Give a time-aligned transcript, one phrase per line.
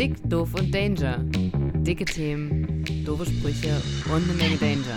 [0.00, 1.18] Dick, doof und Danger.
[1.84, 3.76] Dicke Themen, doofe Sprüche
[4.06, 4.96] und eine Menge Danger.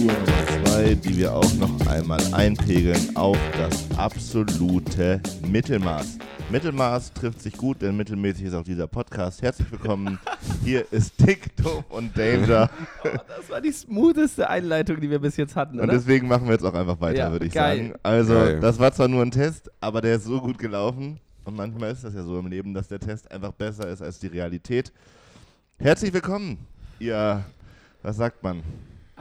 [0.00, 6.16] Nummer zwei, die wir auch noch einmal einpegeln auf das absolute Mittelmaß.
[6.50, 9.42] Mittelmaß trifft sich gut, denn mittelmäßig ist auch dieser Podcast.
[9.42, 10.18] Herzlich willkommen.
[10.64, 12.70] Hier ist Dick, Doof und Danger.
[13.04, 15.92] Oh, das war die smootheste Einleitung, die wir bis jetzt hatten, Und oder?
[15.92, 17.76] deswegen machen wir jetzt auch einfach weiter, Ja, würde ich geil.
[17.88, 17.94] sagen.
[18.02, 18.60] Also, Geil.
[18.60, 21.20] das war zwar nur ein Test, aber der ist so gut gelaufen.
[21.48, 24.18] Und manchmal ist das ja so im Leben, dass der Test einfach besser ist als
[24.18, 24.92] die Realität.
[25.78, 26.58] Herzlich willkommen,
[26.98, 27.42] ihr,
[28.02, 28.62] was sagt man,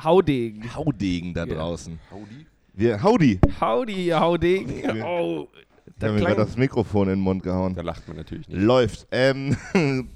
[0.03, 0.76] Haudegen.
[0.76, 1.55] Haudegen da Ja.
[1.55, 1.98] draußen.
[2.12, 2.45] Howdy.
[2.73, 3.40] Wir, Howdy!
[3.62, 4.70] Howdy, ihr Haudegen.
[4.94, 5.48] Wir- Oh,
[5.86, 7.73] Ich da habe mir gerade das Mikrofon in den Mund gehauen.
[7.76, 8.62] Da lacht man natürlich nicht.
[8.62, 9.08] Läuft.
[9.12, 9.55] Ähm,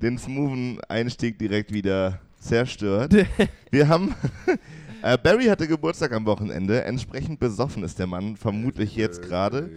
[0.00, 3.12] den smoothen Einstieg direkt wieder zerstört.
[3.72, 4.14] Wir haben.
[5.02, 6.84] äh, Barry hatte Geburtstag am Wochenende.
[6.84, 9.68] Entsprechend besoffen ist der Mann, vermutlich jetzt gerade.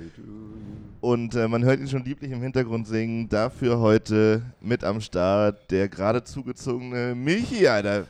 [1.02, 3.28] Und äh, man hört ihn schon lieblich im Hintergrund singen.
[3.28, 8.06] Dafür heute mit am Start der gerade zugezogene Michi, Alter.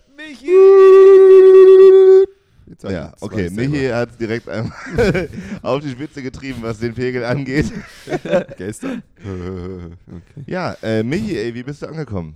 [2.68, 3.50] Jetzt sag ich Ja, okay.
[3.50, 4.74] Michi hat es direkt einmal
[5.62, 7.72] auf die Spitze getrieben, was den Pegel angeht.
[8.58, 9.04] Gestern?
[9.20, 10.44] okay.
[10.46, 12.36] Ja, äh, Michi, ey, wie bist du angekommen?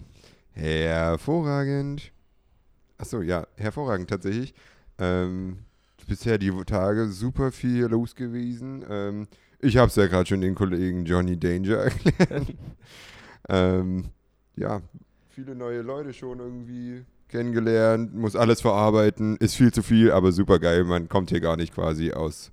[0.53, 2.14] Hervorragend.
[2.98, 4.53] Achso, ja, hervorragend tatsächlich.
[5.00, 5.58] Ähm,
[6.08, 8.86] bisher die Tage super viel los gewesen.
[8.89, 9.28] Ähm,
[9.59, 12.53] ich habe es ja gerade schon den Kollegen Johnny Danger erklärt.
[13.50, 14.06] ähm,
[14.56, 14.81] ja,
[15.30, 20.59] viele neue Leute schon irgendwie kennengelernt, muss alles verarbeiten, ist viel zu viel, aber super
[20.59, 20.83] geil.
[20.83, 22.52] Man kommt hier gar nicht quasi aus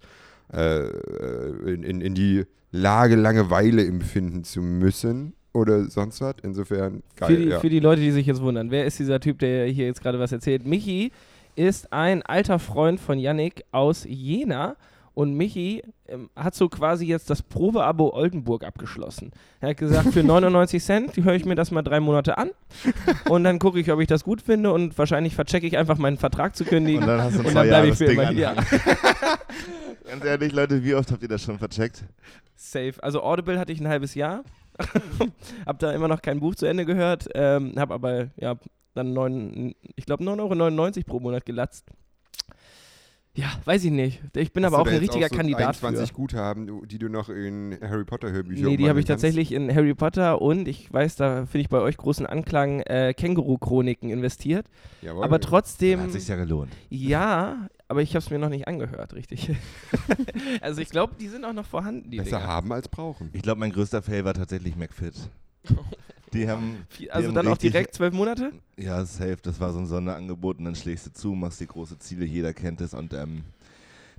[0.52, 6.36] äh, äh, in, in, in die Lage Langeweile empfinden zu müssen oder sonst was.
[6.42, 7.28] Insofern geil.
[7.28, 7.60] für, die, ja.
[7.60, 10.18] für die Leute, die sich jetzt wundern, wer ist dieser Typ, der hier jetzt gerade
[10.18, 10.66] was erzählt?
[10.66, 11.12] Michi
[11.54, 14.76] ist ein alter Freund von Yannick aus Jena.
[15.14, 19.32] Und Michi ähm, hat so quasi jetzt das Probeabo Oldenburg abgeschlossen.
[19.60, 22.50] Er hat gesagt, für 99 Cent höre ich mir das mal drei Monate an
[23.28, 26.16] und dann gucke ich, ob ich das gut finde und wahrscheinlich verchecke ich einfach meinen
[26.16, 27.02] Vertrag zu kündigen.
[27.02, 28.34] Und dann hast du ein Und dann bleib Jahres ich für Ding immer an.
[28.34, 28.54] hier.
[30.08, 32.04] Ganz ehrlich, Leute, wie oft habt ihr das schon vercheckt?
[32.54, 32.94] Safe.
[33.00, 34.44] Also Audible hatte ich ein halbes Jahr.
[35.66, 37.28] hab da immer noch kein Buch zu Ende gehört.
[37.34, 38.56] Ähm, hab aber, ja,
[38.94, 41.86] dann neun, ich glaube 9,99 Euro pro Monat gelatzt.
[43.34, 44.20] Ja, weiß ich nicht.
[44.36, 46.14] Ich bin Hast aber auch ein richtiger so Kandidat 21 für.
[46.14, 49.22] Guthaben, du- die du noch in Harry Potter Hörbücher Nee, die habe ich kannst?
[49.22, 53.14] tatsächlich in Harry Potter und ich weiß, da finde ich bei euch großen Anklang, äh,
[53.16, 54.66] Känguru-Chroniken investiert.
[55.00, 55.24] Jawohl.
[55.24, 56.72] Aber trotzdem, Hat sich ja gelohnt.
[56.90, 59.50] ja, aber ich habe es mir noch nicht angehört, richtig.
[60.60, 62.46] also ich glaube, die sind auch noch vorhanden, die Besser Dinger.
[62.48, 63.30] haben als brauchen.
[63.32, 65.14] Ich glaube, mein größter Fail war tatsächlich McFit.
[66.32, 68.52] Die haben, die Also haben dann auch direkt zwölf Monate?
[68.78, 71.98] ja, safe, das war so ein Sonderangebot und dann schlägst du zu, machst die große
[71.98, 73.44] Ziele, jeder kennt es und ähm,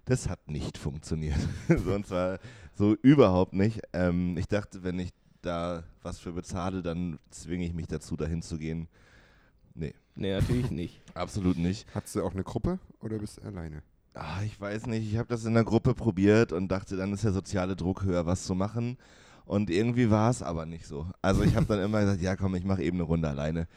[0.06, 1.38] das hat nicht funktioniert.
[1.70, 2.40] Sonst war
[2.76, 3.82] so überhaupt nicht.
[3.94, 5.10] Ähm, ich dachte, wenn ich
[5.42, 8.88] da was für bezahle, dann zwinge ich mich dazu, dahin zu gehen.
[9.76, 11.02] Nee, Nee, natürlich nicht.
[11.16, 11.88] absolut nicht.
[11.96, 13.82] Hattest du auch eine Gruppe oder bist du alleine?
[14.14, 17.24] Ah, ich weiß nicht, ich habe das in der Gruppe probiert und dachte, dann ist
[17.24, 18.98] der soziale Druck höher, was zu machen.
[19.46, 21.06] Und irgendwie war es aber nicht so.
[21.22, 23.68] Also ich habe dann immer gesagt, ja komm, ich mache eben eine Runde alleine.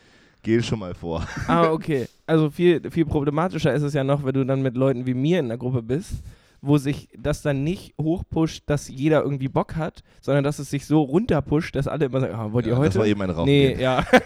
[0.43, 1.27] Geh schon mal vor.
[1.49, 2.07] Ah, okay.
[2.27, 5.41] Also viel, viel problematischer ist es ja noch, wenn du dann mit Leuten wie mir
[5.41, 6.23] in der Gruppe bist,
[6.61, 10.87] wo sich das dann nicht hochpusht, dass jeder irgendwie Bock hat, sondern dass es sich
[10.87, 12.91] so runterpusht, dass alle immer sagen, ah, wollt ihr Ja, heute?
[12.91, 13.45] Das war eben ein Rauch.
[13.47, 14.07] nee, ja.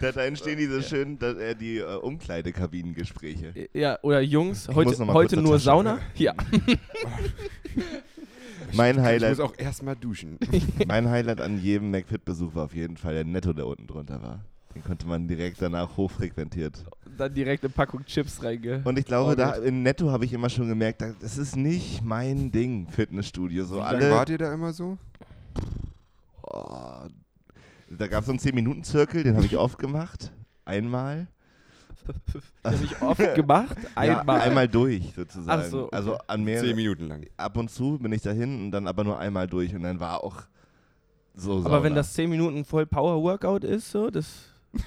[0.00, 3.68] Da, entstehen diese schönen, da, äh, die äh, Umkleidekabinengespräche.
[3.72, 5.60] ja, oder Jungs, heute, heute nur.
[5.60, 6.00] Sauna?
[6.16, 6.34] Ja.
[8.74, 10.38] Mein Ich Highlight, muss auch erstmal duschen.
[10.86, 14.44] mein Highlight an jedem McFit-Besuch war auf jeden Fall der Netto, der unten drunter war.
[14.74, 16.82] Den konnte man direkt danach hochfrequentiert.
[17.18, 18.80] Dann direkt eine Packung Chips reinge.
[18.84, 21.56] Und ich glaube, Oh da in Netto habe ich immer schon gemerkt, da- das ist
[21.56, 23.64] nicht mein Ding, Fitnessstudio.
[23.66, 24.96] So Wie alle, wart ihr da immer so?
[26.42, 27.06] Oh,
[27.90, 30.32] da gab es so einen 10-Minuten-Zirkel, den habe ich oft gemacht.
[30.64, 31.26] Einmal.
[32.62, 33.76] Das habe ich oft gemacht.
[33.94, 34.38] Einmal.
[34.38, 35.62] Ja, einmal durch, sozusagen.
[35.64, 35.96] Ach so, okay.
[35.96, 36.60] Also an mir.
[36.60, 37.26] Zehn Minuten lang.
[37.36, 40.22] Ab und zu bin ich dahin und dann aber nur einmal durch und dann war
[40.22, 40.42] auch
[41.34, 41.82] so Aber Sauna.
[41.82, 44.26] wenn das 10 Minuten voll Power-Workout ist, so, das.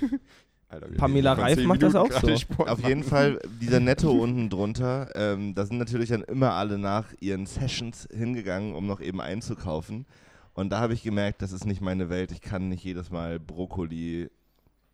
[0.69, 2.35] Alter, Pamela Reif zehn macht das auch so.
[2.37, 6.77] Sport Auf jeden Fall dieser Netto unten drunter, ähm, da sind natürlich dann immer alle
[6.77, 10.05] nach ihren Sessions hingegangen, um noch eben einzukaufen.
[10.53, 12.31] Und da habe ich gemerkt, das ist nicht meine Welt.
[12.31, 14.29] Ich kann nicht jedes Mal Brokkoli,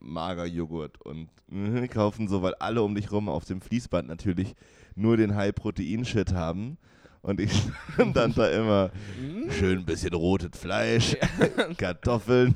[0.02, 4.56] Magerjoghurt und äh, kaufen, so weil alle um dich rum auf dem Fließband natürlich
[4.96, 6.78] nur den High-Protein-Shit haben.
[7.24, 7.52] Und ich
[7.94, 8.90] stand dann da immer
[9.60, 11.16] schön ein bisschen rotes Fleisch,
[11.78, 12.56] Kartoffeln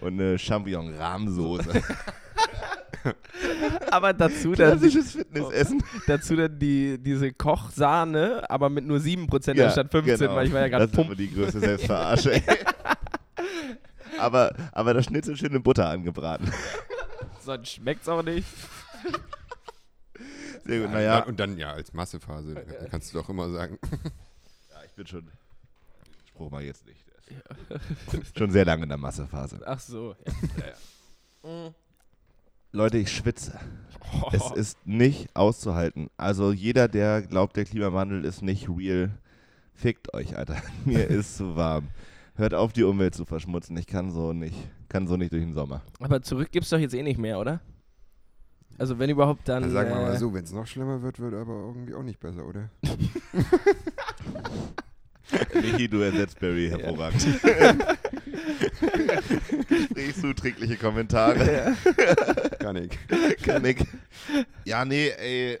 [0.00, 1.82] und eine Champignon-Rahmsoße.
[3.90, 5.82] Aber dazu dann, Klassisches Fitnessessen.
[6.06, 10.34] dazu dann die, diese Kochsahne, aber mit nur 7% Ja, anstatt 15, genau.
[10.34, 11.26] weil ich war ja gerade Das ist aber pumpen.
[11.26, 12.42] die größte Selbstverarsche.
[14.18, 16.50] Aber, aber das Schnitzel schön in Butter angebraten.
[17.44, 18.46] Sonst schmeckt's auch nicht.
[20.64, 21.24] Sehr gut, Ja, naja.
[21.24, 22.54] Und dann ja als Massephase,
[22.90, 23.78] kannst du doch immer sagen.
[24.70, 25.28] Ja, ich bin schon.
[26.28, 27.04] Spruch mal jetzt nicht.
[28.36, 29.60] schon sehr lange in der Massephase.
[29.64, 30.14] Ach so.
[30.26, 31.74] Ja, ja, ja.
[32.72, 33.58] Leute, ich schwitze.
[34.22, 34.30] Oh.
[34.32, 36.10] Es ist nicht auszuhalten.
[36.16, 39.10] Also jeder, der glaubt, der Klimawandel ist nicht real,
[39.74, 40.62] fickt euch, Alter.
[40.84, 41.88] Mir ist zu warm.
[42.36, 43.76] Hört auf, die Umwelt zu verschmutzen.
[43.76, 44.56] Ich kann so nicht.
[44.88, 45.82] Kann so nicht durch den Sommer.
[46.00, 47.60] Aber zurück gibt's doch jetzt eh nicht mehr, oder?
[48.78, 49.62] Also wenn überhaupt dann.
[49.62, 52.02] Dann sagen wir äh, mal so, wenn es noch schlimmer wird, wird aber irgendwie auch
[52.02, 52.68] nicht besser, oder?
[55.54, 57.26] Michi, du ersetzt Barry hervorragend.
[59.68, 61.74] Gesprächszuträgliche Kommentare.
[62.58, 62.90] Kann ich.
[63.42, 63.78] Kann ich.
[64.64, 65.58] Ja, nee, ey,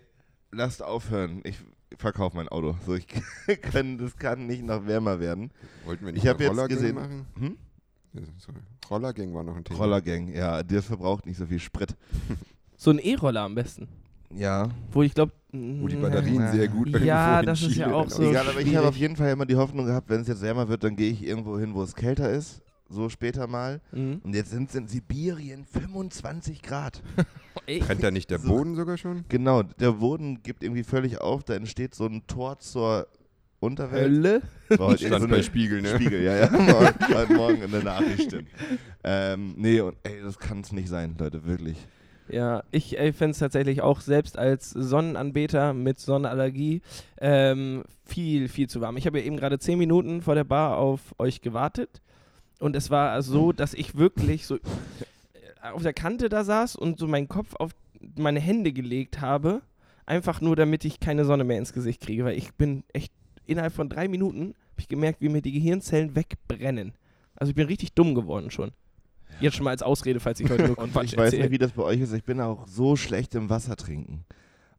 [0.52, 1.40] lasst aufhören.
[1.44, 1.56] Ich
[1.98, 2.76] verkaufe mein Auto.
[2.86, 3.06] So, ich
[3.62, 5.50] kann, das kann nicht noch wärmer werden.
[5.84, 7.26] Wollten wir Ich nicht hab mal jetzt Rollergang gesehen- machen?
[7.38, 7.56] Hm?
[8.14, 8.58] Ja, sorry.
[8.90, 9.78] Rollergang war noch ein Thema.
[9.80, 11.94] Rollergang, ja, das verbraucht nicht so viel Sprit.
[12.78, 13.88] So ein E-Roller am besten.
[14.34, 14.68] Ja.
[14.92, 15.32] Wo ich glaube.
[15.50, 18.22] Wo die Batterien sehr gut Ja, irgendwo in das ist ja auch so.
[18.22, 20.68] Egal, aber ich habe auf jeden Fall immer die Hoffnung gehabt, wenn es jetzt wärmer
[20.68, 22.60] wird, dann gehe ich irgendwo hin, wo es kälter ist.
[22.88, 23.80] So später mal.
[23.92, 24.20] Mhm.
[24.22, 27.02] Und jetzt sind es in Sibirien 25 Grad.
[27.66, 28.48] Brennt da nicht der So.
[28.48, 29.24] Boden sogar schon?
[29.28, 31.42] Genau, der Boden gibt irgendwie völlig auf.
[31.42, 33.08] Da entsteht so ein Tor zur
[33.58, 34.04] Unterwelt.
[34.04, 34.42] Hölle?
[34.68, 35.94] War heute Stand so bei Spiegel, ne?
[35.96, 36.50] Spiegel, ja, ja.
[36.50, 38.22] Morgen, heute Morgen in der Nachricht.
[38.24, 38.48] stimmt.
[39.02, 41.76] Ähm, nee, und ey, das kann es nicht sein, Leute, wirklich.
[42.28, 46.82] Ja, ich fände es tatsächlich auch selbst als Sonnenanbeter mit Sonnenallergie
[47.20, 48.96] ähm, viel, viel zu warm.
[48.96, 52.02] Ich habe ja eben gerade zehn Minuten vor der Bar auf euch gewartet
[52.58, 54.60] und es war so, dass ich wirklich so äh,
[55.72, 57.72] auf der Kante da saß und so meinen Kopf auf
[58.16, 59.62] meine Hände gelegt habe,
[60.06, 63.12] einfach nur damit ich keine Sonne mehr ins Gesicht kriege, weil ich bin echt
[63.46, 66.92] innerhalb von drei Minuten habe ich gemerkt, wie mir die Gehirnzellen wegbrennen.
[67.34, 68.72] Also ich bin richtig dumm geworden schon.
[69.40, 71.72] Jetzt schon mal als Ausrede, falls ich heute nur Und ich weiß nicht, wie das
[71.72, 72.12] bei euch ist.
[72.12, 74.24] Ich bin auch so schlecht im Wasser trinken.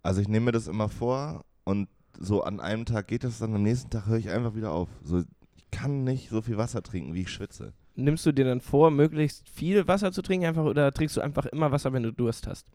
[0.04, 1.90] Also ich nehme mir das immer vor und
[2.20, 4.90] so an einem Tag geht das dann, am nächsten Tag höre ich einfach wieder auf.
[5.04, 5.24] So,
[5.72, 7.74] kann nicht so viel Wasser trinken, wie ich schwitze.
[7.96, 11.46] Nimmst du dir dann vor, möglichst viel Wasser zu trinken einfach oder trinkst du einfach
[11.48, 12.68] immer Wasser, wenn du Durst hast?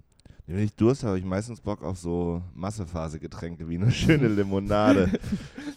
[0.46, 5.10] Wenn ich Durst habe, habe ich meistens Bock auf so Massephase-Getränke wie eine schöne Limonade.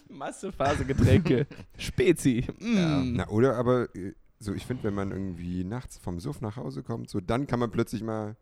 [0.08, 1.46] Massephase-Getränke.
[1.78, 2.44] Spezi.
[2.58, 3.14] Mm.
[3.14, 6.82] Na, oder aber, äh, so ich finde, wenn man irgendwie nachts vom Suff nach Hause
[6.82, 8.36] kommt, so dann kann man plötzlich mal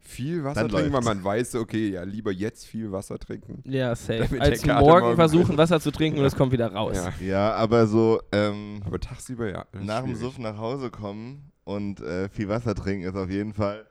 [0.00, 3.62] viel Wasser Dann trinken, weil man weiß, okay, ja, lieber jetzt viel Wasser trinken.
[3.64, 4.24] Ja, safe.
[4.28, 5.56] Damit Als der Kater morgen morgen versuchen.
[5.58, 6.96] Wasser zu trinken und es kommt wieder raus.
[6.96, 7.26] Ja.
[7.26, 9.66] ja, aber so ähm, Aber tagsüber, ja.
[9.72, 10.22] das ist nach dem schwierig.
[10.22, 13.86] Suff nach Hause kommen und äh, viel Wasser trinken ist auf jeden Fall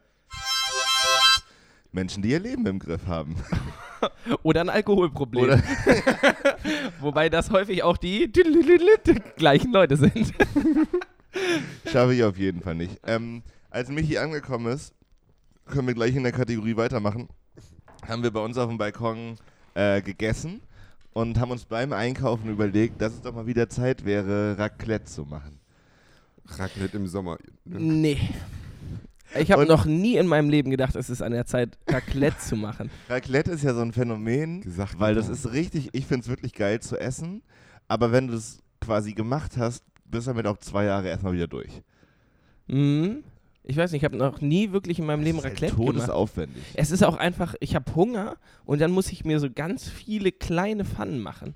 [1.91, 3.35] Menschen, die ihr Leben im Griff haben.
[4.43, 5.43] Oder ein Alkoholproblem.
[5.43, 5.63] Oder
[6.99, 8.31] Wobei das häufig auch die
[9.37, 10.33] gleichen Leute sind.
[11.91, 12.99] Schaffe ich auf jeden Fall nicht.
[13.05, 14.93] Ähm, als Michi angekommen ist,
[15.69, 17.29] können wir gleich in der Kategorie weitermachen,
[18.07, 19.35] haben wir bei uns auf dem Balkon
[19.75, 20.61] äh, gegessen
[21.13, 25.25] und haben uns beim Einkaufen überlegt, dass es doch mal wieder Zeit wäre, Raclette zu
[25.25, 25.59] machen.
[26.45, 27.37] Raclette im Sommer.
[27.65, 27.79] ne?
[27.79, 28.17] Nee.
[29.39, 32.55] Ich habe noch nie in meinem Leben gedacht, es ist an der Zeit, Raclette zu
[32.55, 32.89] machen.
[33.09, 36.53] Raclette ist ja so ein Phänomen, Gesagt, weil das ist richtig, ich finde es wirklich
[36.53, 37.43] geil zu essen,
[37.87, 41.47] aber wenn du es quasi gemacht hast, bist du damit auch zwei Jahre erstmal wieder
[41.47, 41.83] durch.
[42.67, 43.23] Mhm.
[43.69, 45.85] Ich weiß nicht, ich habe noch nie wirklich in meinem Leben Das ist Raclette halt
[45.85, 45.95] gemacht.
[46.07, 46.63] todesaufwendig.
[46.73, 50.31] Es ist auch einfach, ich habe Hunger und dann muss ich mir so ganz viele
[50.31, 51.53] kleine Pfannen machen.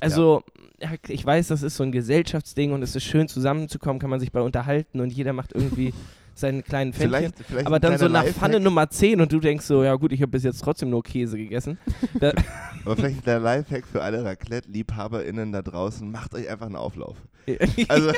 [0.00, 0.42] Also,
[0.80, 4.20] ja, ich weiß, das ist so ein Gesellschaftsding und es ist schön zusammenzukommen, kann man
[4.20, 5.92] sich bei unterhalten und jeder macht irgendwie
[6.34, 7.18] seinen kleinen Pfännchen.
[7.18, 9.96] Vielleicht, vielleicht Aber dann so nach Lifehack, Pfanne Nummer 10 und du denkst so, ja
[9.96, 11.76] gut, ich habe bis jetzt trotzdem nur Käse gegessen.
[12.86, 17.16] Aber vielleicht der Lifehack für alle Raclette-LiebhaberInnen da draußen, macht euch einfach einen Auflauf.
[17.88, 18.12] Also,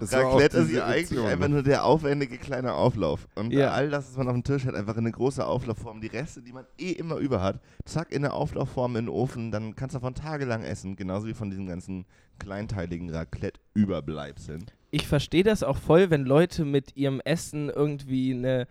[0.00, 3.26] Das Raclette ist ja eigentlich einfach nur der aufwendige kleine Auflauf.
[3.34, 3.70] Und Ja.
[3.72, 6.00] all das, was man auf dem Tisch hat, einfach in eine große Auflaufform.
[6.00, 9.50] Die Reste, die man eh immer über hat, zack, in eine Auflaufform in den Ofen,
[9.50, 10.96] dann kannst du davon tagelang essen.
[10.96, 12.04] Genauso wie von diesen ganzen
[12.38, 14.66] kleinteiligen Raclette-Überbleibseln.
[14.90, 18.66] ich verstehe das auch voll, wenn Leute mit ihrem Essen irgendwie eine,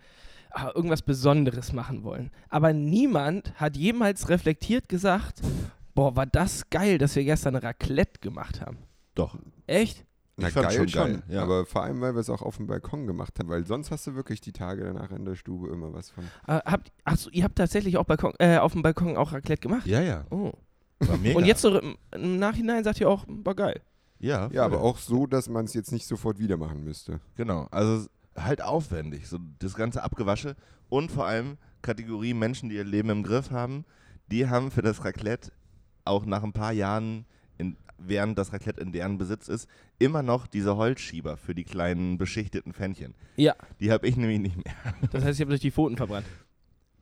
[0.50, 2.30] ah, irgendwas Besonderes machen wollen.
[2.48, 5.40] Aber niemand hat jemals reflektiert gesagt,
[5.94, 8.78] boah, war das geil, dass wir gestern Raclette gemacht haben.
[9.14, 9.38] Doch.
[9.66, 10.04] Echt?
[10.36, 11.42] Na Ich fand's geil schon schon, geil, ja.
[11.42, 14.06] aber vor allem, weil wir es auch auf dem Balkon gemacht haben, weil sonst hast
[14.06, 16.24] du wirklich die Tage danach in der Stube immer was von.
[16.46, 19.86] Äh, habt, achso, ihr habt tatsächlich auch Balkon, äh, auf dem Balkon auch Raclette gemacht?
[19.86, 20.24] Ja, ja.
[20.30, 20.52] Oh.
[21.00, 21.38] War mega.
[21.38, 23.80] Und jetzt so im, im Nachhinein sagt ihr auch, war geil.
[24.18, 27.20] Ja, Ja, aber auch so, dass man es jetzt nicht sofort wieder machen müsste.
[27.36, 27.66] Genau.
[27.70, 29.28] Also halt aufwendig.
[29.28, 30.56] So das ganze Abgewasche
[30.88, 33.84] und vor allem Kategorie Menschen, die ihr Leben im Griff haben,
[34.30, 35.52] die haben für das Raclette
[36.04, 37.26] auch nach ein paar Jahren,
[37.58, 42.18] in, während das Raclette in deren Besitz ist, immer noch diese Holzschieber für die kleinen
[42.18, 43.14] beschichteten Pfännchen.
[43.36, 44.74] Ja, Die habe ich nämlich nicht mehr.
[45.12, 46.26] das heißt, ich habe durch die Pfoten verbrannt.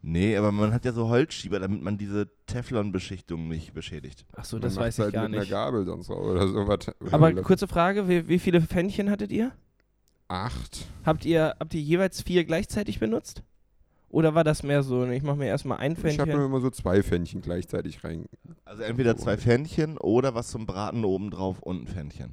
[0.06, 4.26] Nee, aber man hat ja so Holzschieber, damit man diese Teflon-Beschichtung nicht beschädigt.
[4.36, 5.40] Ach so, das weiß ich halt gar mit nicht.
[5.40, 6.90] einer Gabel sonst auch oder sowas.
[7.10, 9.52] Aber kurze Frage, wie, wie viele Pfännchen hattet ihr?
[10.28, 10.86] Acht.
[11.06, 13.42] Habt ihr, habt ihr jeweils vier gleichzeitig benutzt?
[14.14, 16.38] Oder war das mehr so, ich mache mir erstmal ein Ich habe Pfännchen?
[16.38, 18.26] mir immer so zwei Pfännchen gleichzeitig rein.
[18.64, 22.30] Also entweder zwei Pfännchen oder was zum Braten obendrauf und ein Pfännchen.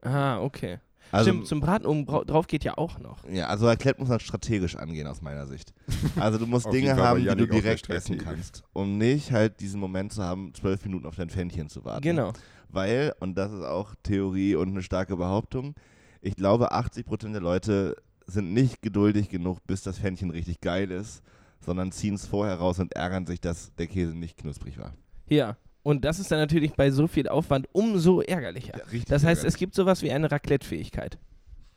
[0.00, 0.78] Ah, okay.
[1.12, 3.28] Also, Stimmt, zum Braten oben drauf geht ja auch noch.
[3.28, 5.74] ja, also Raclette muss man strategisch angehen aus meiner Sicht.
[6.18, 8.64] Also du musst Dinge haben, die du direkt essen kannst.
[8.72, 12.02] Um nicht halt diesen Moment zu haben, zwölf Minuten auf dein Pfännchen zu warten.
[12.04, 12.32] Genau.
[12.70, 15.74] Weil, und das ist auch Theorie und eine starke Behauptung,
[16.22, 17.96] ich glaube 80% der Leute
[18.28, 21.22] sind nicht geduldig genug, bis das Pfännchen richtig geil ist,
[21.64, 24.92] sondern ziehen es vorher raus und ärgern sich, dass der Käse nicht knusprig war.
[25.28, 25.56] Ja.
[25.82, 28.74] Und das ist dann natürlich bei so viel Aufwand umso ärgerlicher.
[28.92, 29.54] richtig Das heißt, ärgerlich.
[29.54, 31.18] es gibt sowas wie eine Raclette-Fähigkeit.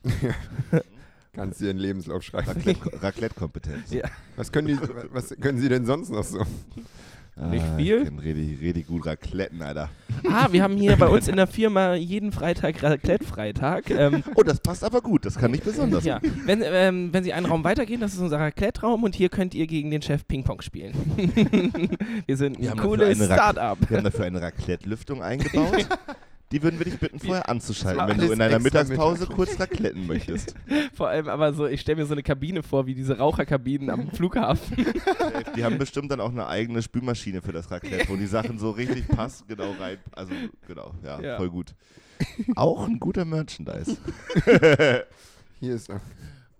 [1.32, 2.50] Kannst du ihren Lebenslauf schreiben.
[2.50, 3.90] Raclette- Raclette-Kompetenz.
[3.90, 4.04] Ja.
[4.36, 4.78] Was können, die,
[5.12, 6.44] was können sie denn sonst noch so?
[7.50, 7.98] Nicht Ah, viel?
[8.02, 9.88] Ich kenn richtig, richtig gut Racletten, Alter.
[10.30, 13.90] Ah, wir haben hier bei uns in der Firma jeden Freitag Raclette-Freitag.
[13.90, 15.24] Ähm, Oh, das passt aber gut.
[15.24, 16.04] Das kann ich besonders.
[16.04, 16.20] ja.
[16.44, 19.66] wenn, ähm, wenn Sie einen Raum weitergehen, das ist unser Raclette-Raum und hier könnt ihr
[19.66, 20.92] gegen den Chef Ping-Pong spielen.
[22.26, 23.78] wir sind Wir ein cooles Start-up.
[23.88, 25.86] Wir haben dafür eine Raclette-Lüftung eingebaut.
[26.52, 30.06] Die würden wir dich bitten, vorher anzuschalten, wenn du in deiner Mittagspause mit kurz Racletten
[30.06, 30.54] möchtest.
[30.94, 34.10] Vor allem aber so, ich stelle mir so eine Kabine vor, wie diese Raucherkabinen am
[34.10, 34.86] Flughafen.
[35.56, 38.70] Die haben bestimmt dann auch eine eigene Spülmaschine für das Raclette, wo die Sachen so
[38.70, 39.98] richtig passen, genau rein.
[40.12, 40.32] Also,
[40.66, 41.36] genau, ja, Ja.
[41.36, 41.74] voll gut.
[42.54, 43.96] Auch ein guter Merchandise.
[45.60, 46.00] Hier ist auch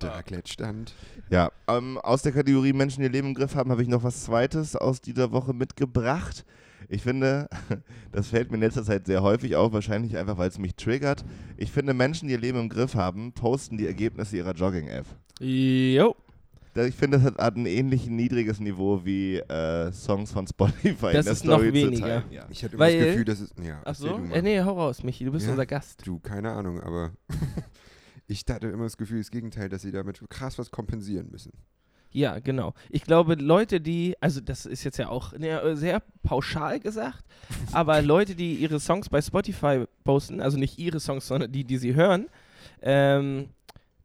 [0.00, 0.94] der Raclette-Stand.
[1.30, 4.02] Ja, ähm, aus der Kategorie Menschen, die ihr Leben im Griff haben, habe ich noch
[4.02, 6.44] was Zweites aus dieser Woche mitgebracht.
[6.88, 7.48] Ich finde,
[8.12, 11.24] das fällt mir in letzter Zeit sehr häufig auf, wahrscheinlich einfach, weil es mich triggert.
[11.56, 15.06] Ich finde, Menschen, die ihr Leben im Griff haben, posten die Ergebnisse ihrer Jogging-App.
[15.40, 16.14] Jo.
[16.74, 21.22] Ich finde, das hat, ein ähnlich niedriges Niveau wie äh, Songs von Spotify Das in
[21.24, 22.00] der ist noch Story zu weniger.
[22.06, 22.22] teilen.
[22.30, 22.46] Ja.
[22.48, 23.50] Ich hatte immer Weil- das Gefühl, dass es.
[23.62, 24.18] Ja, Ach so?
[24.32, 25.52] Äh, nee, hau raus, Michi, du bist Ja.
[25.52, 26.06] unser Gast.
[26.06, 27.10] Du, keine Ahnung, aber
[28.26, 31.52] ich hatte immer das Gefühl, das Gegenteil, dass sie damit krass was kompensieren müssen.
[32.12, 32.74] Ja, genau.
[32.90, 37.24] Ich glaube, Leute, die, also das ist jetzt ja auch ne, sehr pauschal gesagt,
[37.72, 41.78] aber Leute, die ihre Songs bei Spotify posten, also nicht ihre Songs, sondern die, die
[41.78, 42.26] sie hören,
[42.82, 43.48] ähm,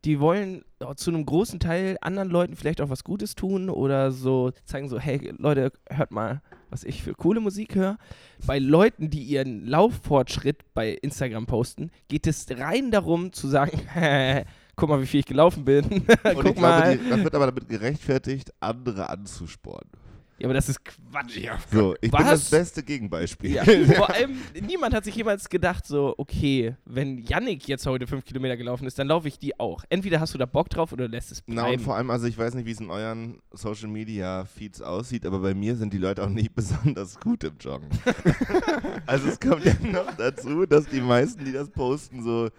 [0.05, 4.11] die wollen auch zu einem großen Teil anderen Leuten vielleicht auch was Gutes tun oder
[4.11, 7.97] so zeigen so, hey Leute, hört mal, was ich für coole Musik höre.
[8.45, 13.81] Bei Leuten, die ihren Lauffortschritt bei Instagram posten, geht es rein darum zu sagen,
[14.77, 15.83] guck mal, wie viel ich gelaufen bin.
[15.89, 19.89] Und ich glaube, die, das wird aber damit gerechtfertigt, andere anzuspornen.
[20.39, 21.37] Ja, aber das ist Quatsch.
[21.37, 21.57] Ja.
[21.71, 22.29] So, ich bin Was?
[22.29, 23.55] das beste Gegenbeispiel.
[23.55, 23.63] Ja.
[23.95, 28.55] Vor allem, niemand hat sich jemals gedacht, so, okay, wenn Yannick jetzt heute fünf Kilometer
[28.55, 29.83] gelaufen ist, dann laufe ich die auch.
[29.89, 31.83] Entweder hast du da Bock drauf oder lässt es Na und bleiben.
[31.83, 35.39] vor allem, also ich weiß nicht, wie es in euren Social Media Feeds aussieht, aber
[35.39, 37.89] bei mir sind die Leute auch nicht besonders gut im Joggen.
[39.07, 42.49] also es kommt ja noch dazu, dass die meisten, die das posten, so,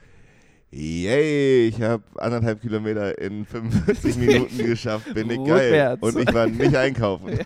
[0.71, 5.97] yay, ich habe anderthalb Kilometer in 45 Minuten geschafft, bin ich geil.
[6.01, 7.29] Und ich war nicht einkaufen.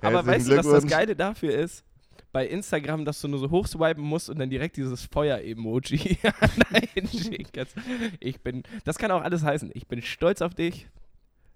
[0.00, 0.86] aber Herzlichen weißt du, was das.
[0.86, 1.84] Geile dafür ist?
[2.32, 6.18] Bei Instagram, dass du nur so hochswipen musst und dann direkt dieses Feuer-Emoji
[6.96, 7.76] einschicken kannst.
[8.18, 9.70] Ich bin, das kann auch alles heißen.
[9.74, 10.88] Ich bin stolz auf dich.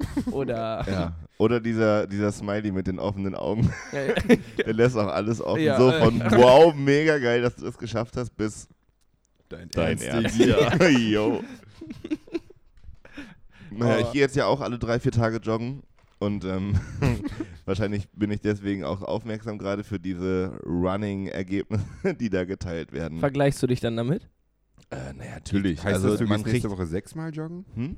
[0.30, 0.84] Oder.
[0.88, 1.16] Ja.
[1.38, 4.36] Oder dieser, dieser Smiley mit den offenen Augen, Ja.
[4.64, 5.62] der lässt auch alles offen.
[5.62, 8.68] Ja, so von wow, mega geil, dass du das geschafft hast, bis
[9.48, 10.38] Dein, Dein Ernst?
[10.38, 10.88] Ja.
[10.88, 11.42] Jo.
[13.70, 15.82] Naja, ich gehe jetzt ja auch alle drei, vier Tage joggen
[16.18, 16.74] und ähm,
[17.64, 21.84] wahrscheinlich bin ich deswegen auch aufmerksam gerade für diese Running-Ergebnisse,
[22.20, 23.20] die da geteilt werden.
[23.20, 24.28] Vergleichst du dich dann damit?
[24.90, 25.82] äh, naja, natürlich.
[25.82, 26.64] Heißt also das, du man gehst kriegt.
[26.64, 27.64] nächste Woche sechsmal joggen?
[27.74, 27.96] Hm?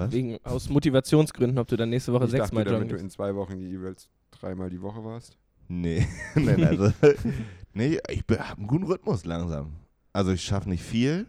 [0.00, 0.12] Was?
[0.12, 3.10] Wegen, aus Motivationsgründen, ob du dann nächste Woche ich dachte, sechsmal joggen damit du in
[3.10, 5.36] zwei Wochen jeweils dreimal die Woche warst.
[5.68, 6.90] Nee, nein, also.
[7.74, 9.76] nee, ich habe einen guten Rhythmus langsam.
[10.14, 11.26] Also ich schaffe nicht viel,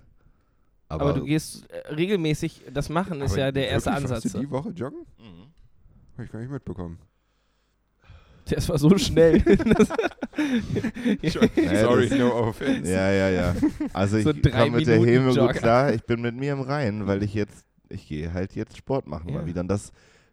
[0.88, 1.10] aber.
[1.10, 4.24] Aber, du gehst äh, regelmäßig, das machen ist ja der erste Ansatz.
[4.24, 5.00] Warst du die Woche joggen?
[5.20, 5.52] Mhm.
[6.14, 6.98] Habe ich gar nicht mitbekommen.
[8.46, 9.44] Das war so schnell.
[11.24, 12.92] Sorry, no offense.
[12.92, 13.56] Ja, ja, ja.
[13.94, 15.94] Also ich So komme mit der Häme gut klar.
[15.94, 19.30] Ich bin mit mir im Reinen, weil ich jetzt, ich gehe halt jetzt Sport machen
[19.30, 19.36] Ja.
[19.40, 19.62] mal wieder.
[19.62, 19.92] Und das,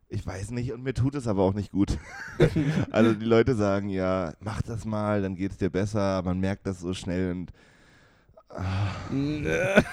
[0.08, 1.98] ich weiß nicht, und mir tut es aber auch nicht gut.
[2.90, 6.22] also die Leute sagen, ja, mach das mal, dann geht es dir besser.
[6.22, 7.52] Man merkt das so schnell und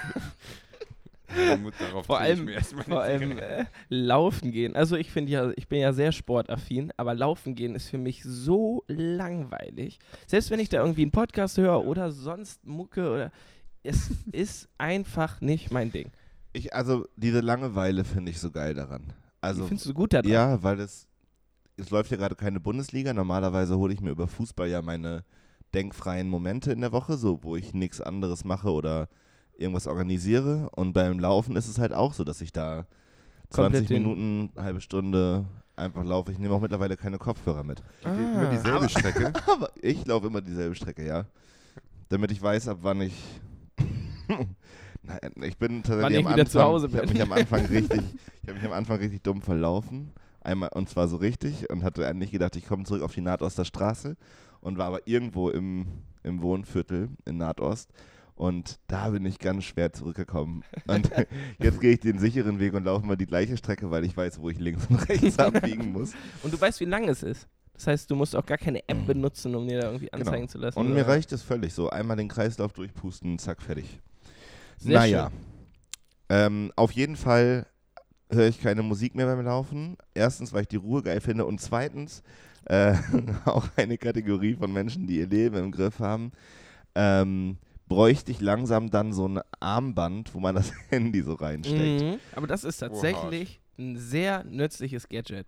[1.78, 4.76] Darauf Vor allem, mir erstmal vor allem äh, laufen gehen.
[4.76, 8.22] Also ich finde ja, ich bin ja sehr sportaffin, aber laufen gehen ist für mich
[8.22, 9.98] so langweilig.
[10.26, 13.32] Selbst wenn ich da irgendwie einen Podcast höre oder sonst Mucke oder
[13.82, 16.10] es ist einfach nicht mein Ding.
[16.56, 19.12] Ich, also diese Langeweile finde ich so geil daran.
[19.42, 20.30] Also Wie findest du gut daran?
[20.30, 21.06] ja, weil es
[21.76, 23.12] es läuft ja gerade keine Bundesliga.
[23.12, 25.24] Normalerweise hole ich mir über Fußball ja meine
[25.74, 29.08] denkfreien Momente in der Woche, so wo ich nichts anderes mache oder
[29.58, 30.70] irgendwas organisiere.
[30.74, 32.86] Und beim Laufen ist es halt auch so, dass ich da
[33.50, 35.44] Komplett 20 den- Minuten, halbe Stunde
[35.76, 36.32] einfach laufe.
[36.32, 37.82] Ich nehme auch mittlerweile keine Kopfhörer mit.
[38.02, 39.32] Immer dieselbe Aber- Strecke.
[39.52, 41.26] Aber ich laufe immer dieselbe Strecke, ja.
[42.08, 43.14] Damit ich weiß, ab wann ich.
[45.06, 47.12] Nein, ich bin tatsächlich ich am Anfang, zu Hause Ich habe bin.
[47.14, 48.02] mich am Anfang richtig,
[48.42, 50.12] ich habe mich am Anfang richtig dumm verlaufen.
[50.40, 53.64] Einmal und zwar so richtig und hatte eigentlich gedacht, ich komme zurück auf die Nordoster
[53.64, 54.16] Straße
[54.60, 55.86] und war aber irgendwo im,
[56.22, 57.90] im Wohnviertel in Nordost.
[58.36, 60.62] Und da bin ich ganz schwer zurückgekommen.
[60.86, 61.10] Und
[61.58, 64.40] jetzt gehe ich den sicheren Weg und laufe mal die gleiche Strecke, weil ich weiß,
[64.40, 66.12] wo ich links und rechts abbiegen muss.
[66.42, 67.48] Und du weißt, wie lang es ist.
[67.72, 70.58] Das heißt, du musst auch gar keine App benutzen, um dir da irgendwie anzeigen zu
[70.58, 70.78] lassen.
[70.78, 70.82] Mhm.
[70.82, 70.90] Genau.
[70.90, 71.14] Und mir oder?
[71.14, 71.88] reicht es völlig so.
[71.90, 74.00] Einmal den Kreislauf durchpusten, zack, fertig.
[74.78, 75.30] Sehr naja.
[76.28, 77.66] Ähm, auf jeden Fall
[78.30, 79.96] höre ich keine Musik mehr beim Laufen.
[80.14, 81.46] Erstens, weil ich die Ruhe geil finde.
[81.46, 82.22] Und zweitens,
[82.64, 82.94] äh,
[83.44, 86.32] auch eine Kategorie von Menschen, die ihr Leben im Griff haben,
[86.94, 92.02] ähm, bräuchte ich langsam dann so ein Armband, wo man das Handy so reinsteckt.
[92.02, 92.18] Mhm.
[92.34, 95.46] Aber das ist tatsächlich ein sehr nützliches Gadget.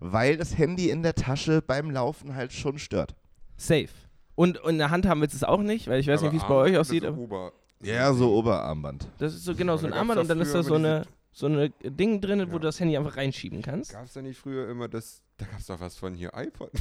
[0.00, 3.14] Weil das Handy in der Tasche beim Laufen halt schon stört.
[3.56, 3.88] Safe.
[4.34, 6.36] Und, und in der Hand haben wir es auch nicht, weil ich weiß nicht, wie
[6.36, 7.04] es bei euch aussieht.
[7.04, 7.52] Aber Ober
[7.82, 9.08] Ja, so Oberarmband.
[9.18, 11.70] das ist so genau so ein Armband und dann ist da so eine, so eine
[11.70, 12.52] Ding drin, wo Ja.
[12.52, 13.92] du das Handy einfach reinschieben kannst.
[13.92, 16.70] Gab es da nicht früher immer das, da gab es doch was von hier, iPod?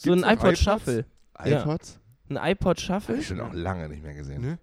[0.00, 0.60] So ein iPod iPods?
[0.60, 1.04] Shuffle.
[1.44, 1.60] Ja.
[1.62, 1.98] iPods?
[2.30, 3.16] Ein iPod Habe Shuffle?
[3.16, 4.42] ich schon auch lange nicht mehr gesehen.
[4.42, 4.58] Ne?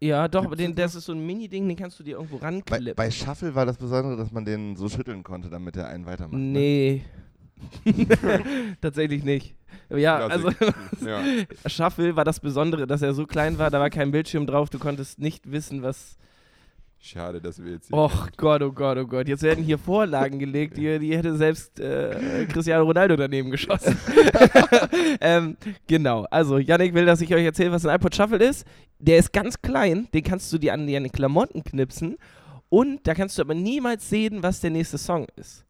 [0.00, 2.46] Ja, doch, aber den, das ist so ein Mini-Ding, den kannst du dir irgendwo Bei,
[2.46, 2.94] ranklippen.
[2.96, 6.36] bei Shuffle war das Besondere, dass man den so schütteln konnte, damit er einen weitermacht.
[6.40, 7.02] Ne?
[8.80, 9.54] Tatsächlich nicht.
[9.90, 10.50] Ja, also
[11.06, 11.22] ja.
[11.66, 14.78] Shuffle war das Besondere, dass er so klein war, da war kein Bildschirm drauf, du
[14.78, 16.16] konntest nicht wissen, was.
[16.98, 19.28] Schade, dass wir jetzt hier Och Gott, oh Gott, oh Gott.
[19.28, 23.98] Jetzt werden hier Vorlagen gelegt, die, die hätte selbst äh, Cristiano Ronaldo daneben geschossen.
[25.20, 28.66] ähm, genau, also Yannick will, dass ich euch erzähle, was ein iPod Shuffle ist.
[28.98, 32.16] Der ist ganz klein, den kannst du dir an deine Klamotten knipsen
[32.70, 35.66] und da kannst du aber niemals sehen, was der nächste Song ist.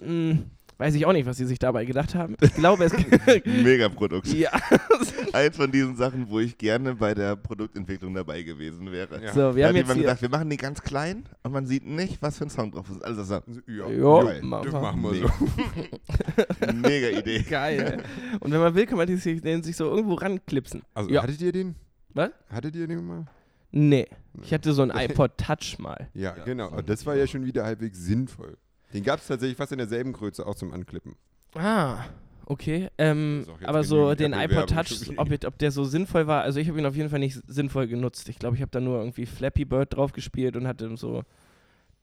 [0.00, 0.44] Hm,
[0.78, 2.36] weiß ich auch nicht, was sie sich dabei gedacht haben.
[2.40, 2.92] Ich glaube, es.
[3.44, 4.28] Megaprodukt.
[4.28, 4.50] ja.
[5.32, 9.22] Eins von diesen Sachen, wo ich gerne bei der Produktentwicklung dabei gewesen wäre.
[9.22, 9.32] Ja.
[9.34, 11.86] So, wir da haben hat jetzt gesagt, wir machen die ganz klein und man sieht
[11.86, 13.04] nicht, was für ein Song drauf ist.
[13.04, 14.40] Also das ist Ja, Jo, geil.
[14.42, 16.72] machen wir so.
[16.72, 17.42] mega Idee.
[17.42, 18.02] Geil.
[18.40, 20.82] Und wenn man will, kann man die sich, den sich so irgendwo ranklipsen.
[20.94, 21.22] Also Ja.
[21.22, 21.74] hattet ihr den?
[22.14, 22.30] Was?
[22.50, 23.26] Hattet ihr den mal?
[23.70, 24.06] Nee.
[24.42, 26.08] Ich hatte so ein iPod Touch mal.
[26.14, 26.70] Ja, Ja, genau.
[26.70, 28.56] so Und das war ja schon wieder halbwegs sinnvoll.
[28.92, 31.16] Den gab es tatsächlich fast in derselben Größe auch zum Anklippen.
[31.54, 32.04] Ah,
[32.46, 32.88] okay.
[32.98, 36.78] Ähm, aber so den iPod Touch, ob, ob der so sinnvoll war, also ich habe
[36.78, 38.28] ihn auf jeden Fall nicht sinnvoll genutzt.
[38.28, 41.22] Ich glaube, ich habe da nur irgendwie Flappy Bird drauf gespielt und hatte so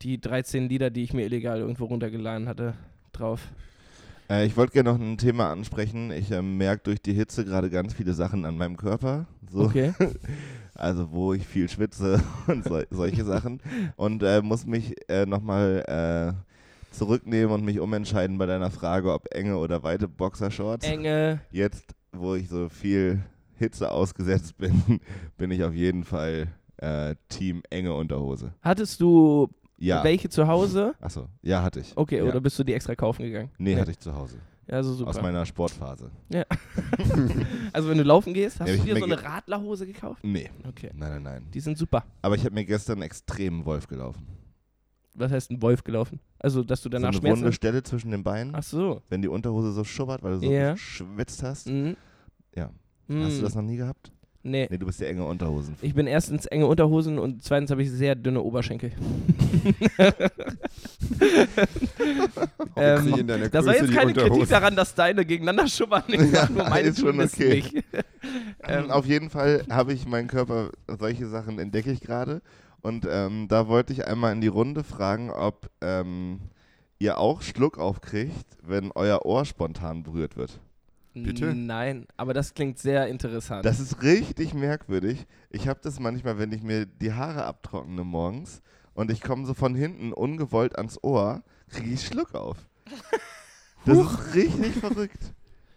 [0.01, 2.75] die 13 Lieder, die ich mir illegal irgendwo runtergeladen hatte,
[3.13, 3.41] drauf.
[4.29, 6.11] Äh, ich wollte gerne noch ein Thema ansprechen.
[6.11, 9.27] Ich äh, merke durch die Hitze gerade ganz viele Sachen an meinem Körper.
[9.49, 9.61] So.
[9.61, 9.93] Okay.
[10.77, 13.61] Also wo ich viel schwitze und so, solche Sachen.
[13.95, 16.54] Und äh, muss mich äh, nochmal äh,
[16.97, 20.85] zurücknehmen und mich umentscheiden bei deiner Frage, ob enge oder weite Boxershorts.
[20.85, 21.41] Enge.
[21.51, 23.21] Jetzt, wo ich so viel
[23.57, 24.99] Hitze ausgesetzt bin,
[25.37, 28.53] bin ich auf jeden Fall äh, Team enge Unterhose.
[28.61, 30.03] Hattest du Ja.
[30.03, 30.93] welche zu Hause?
[30.99, 31.95] Achso, ja, hatte ich.
[31.95, 32.23] Okay, ja.
[32.23, 33.51] oder bist du die extra kaufen gegangen?
[33.57, 34.37] Nee, hatte ich zu Hause.
[34.67, 35.11] Ja, so super.
[35.11, 36.09] Aus meiner Sportphase.
[37.73, 40.23] also wenn du laufen gehst, hast Ja, du dir so eine Radlerhose gekauft?
[40.23, 40.89] Nee, Okay.
[40.95, 41.47] nein, nein, nein.
[41.53, 42.03] Die sind super.
[42.23, 44.25] Aber ich habe mir gestern extremen Wolf gelaufen.
[45.17, 46.19] Was heißt ein Wolf gelaufen?
[46.39, 47.53] Also, dass du danach so eine wunde.
[47.53, 49.01] Stelle zwischen den Beinen, Ach so.
[49.09, 50.73] wenn die Unterhose so schubbert, weil du so Ja.
[50.73, 51.67] geschwitzt hast.
[51.67, 51.95] Mhm.
[52.55, 52.69] Ja.
[53.07, 53.23] Mhm.
[53.23, 54.11] Hast du das noch nie gehabt?
[54.47, 54.67] Nee.
[54.69, 55.73] Nee, du bist ja enge Unterhosen.
[55.81, 58.91] Ich bin erstens enge Unterhosen und zweitens habe ich sehr dünne Oberschenkel.
[62.77, 64.51] Ähm, in deiner das war Größe jetzt die keine Kritik Unterhose.
[64.51, 66.03] daran, dass deine gegeneinander schubbern.
[66.09, 67.63] Ich Ja, sag nur, meine ist schon tun es okay.
[67.73, 67.83] nicht.
[68.67, 72.41] Ähm, Auf jeden Fall habe ich meinen Körper, solche Sachen entdecke ich gerade.
[72.85, 76.39] Und ähm, da wollte ich einmal in die Runde fragen, ob ähm,
[76.99, 80.59] ihr auch Schluck aufkriegt, wenn euer Ohr spontan berührt wird.
[81.15, 81.55] Bitte?
[81.55, 83.65] Nein, aber das klingt sehr interessant.
[83.65, 85.25] Das ist richtig merkwürdig.
[85.49, 88.61] Ich habe das manchmal, wenn ich mir die Haare abtrockne morgens
[88.93, 92.57] und ich komme so von hinten ungewollt ans Ohr, kriege ich Schluck auf.
[93.85, 95.33] Das ist richtig verrückt.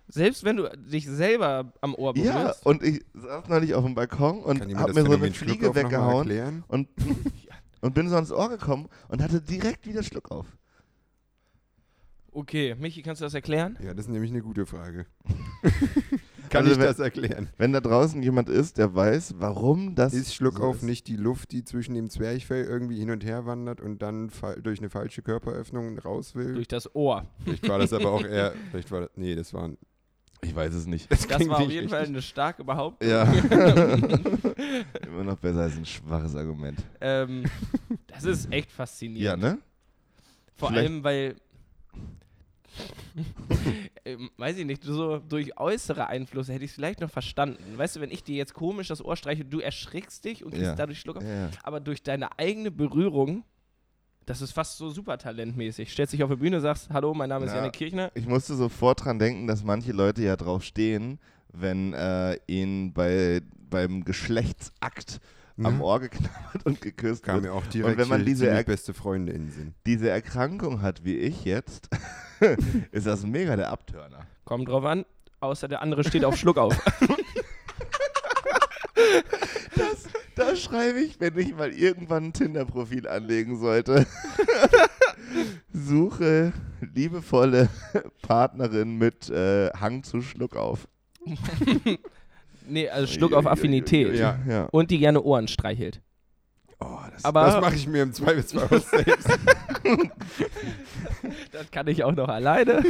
[0.08, 2.34] Selbst wenn du dich selber am Ohr berührst.
[2.34, 5.74] Ja, und ich saß neulich auf dem Balkon und habe das mir so eine Fliege
[5.74, 6.88] weggehauen und
[7.80, 10.46] und bin so ans Ohr gekommen und hatte direkt wieder Schluck auf.
[12.32, 13.76] Okay, Michi, kannst du das erklären?
[13.82, 15.06] Ja, das ist nämlich eine gute Frage.
[16.50, 17.48] Kann Also ich wenn- das erklären?
[17.58, 20.88] Wenn da draußen jemand ist, der weiß, warum das Ist Schluckauf so ist.
[20.88, 24.30] nicht die Luft, die zwischen dem Zwerchfell irgendwie hin und her wandert und dann
[24.62, 26.54] durch eine falsche Körperöffnung raus will?
[26.54, 27.26] Durch das Ohr.
[27.44, 29.70] Vielleicht war das aber auch eher, vielleicht war das, nee, das war,
[30.40, 31.11] Ich weiß es nicht.
[31.11, 33.09] Das klingt war auf jeden Fall eine starke Behauptung.
[33.09, 33.22] Ja.
[35.07, 36.79] Immer noch besser als ein schwaches Argument.
[37.01, 37.44] Ähm,
[38.07, 39.42] das ist echt Ja, faszinierend.
[39.42, 39.59] ne?
[40.57, 41.37] Vor vielleicht- allem, weil.
[44.05, 47.77] ähm, weiß ich nicht, so durch äußere Einflüsse hätte ich es vielleicht noch verstanden.
[47.77, 50.66] Weißt du, wenn ich dir jetzt komisch das Ohr streiche, du erschrickst dich und kriegst
[50.66, 50.74] Ja.
[50.77, 51.24] dadurch Schluck auf.
[51.24, 51.51] Ja, ja.
[51.64, 53.42] Aber durch deine eigene Berührung,
[54.28, 55.90] das ist fast so super talentmäßig.
[55.90, 58.10] Stellst dich auf die Bühne, sagst, hallo, mein Name ist Na, Janik Kirchner.
[58.14, 61.18] Ich musste sofort dran denken, dass manche Leute ja drauf stehen,
[61.52, 65.20] wenn äh, ihnen bei, beim Geschlechtsakt
[65.60, 65.80] am Mhm.
[65.80, 67.46] Ohr geknabbert und geküsst kam wird.
[67.46, 69.74] mir auch direkt wenn man diese Er- beste Freunde in Sinn.
[69.86, 71.88] Diese Erkrankung hat wie ich jetzt,
[72.92, 74.20] ist das mega der Abtörner.
[74.44, 75.04] Kommt drauf an,
[75.40, 76.76] außer der andere steht auf Schluck auf.
[79.76, 84.06] Das, das schreibe ich, wenn ich mal irgendwann ein Tinder-Profil anlegen sollte.
[85.72, 86.52] Suche
[86.94, 87.68] liebevolle
[88.22, 90.88] Partnerin mit äh, Hang zu Schluck auf.
[92.66, 94.14] nee, also Schluck auf Affinität.
[94.14, 94.38] Ja.
[94.46, 94.64] ja.
[94.70, 96.00] Und die gerne Ohren streichelt.
[96.80, 99.28] Oh, das, Aber das mache ich mir im Zweifelsfall auch selbst.
[101.52, 102.84] das kann ich auch noch alleine.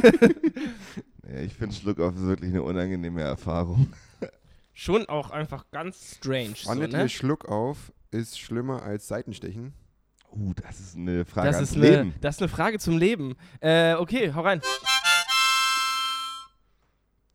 [1.27, 3.89] ja, ich finde Schluck auf ist wirklich eine unangenehme Erfahrung.
[4.81, 6.55] Schon auch einfach ganz strange.
[6.55, 7.03] So, Fandet ne?
[7.03, 9.73] ihr Schluck auf ist schlimmer als Seitenstechen?
[10.31, 12.15] Uh, das ist eine Frage Das ans ist, eine, Leben.
[12.21, 13.35] das ist eine Frage zum Leben.
[13.59, 14.61] Äh, okay, hau rein.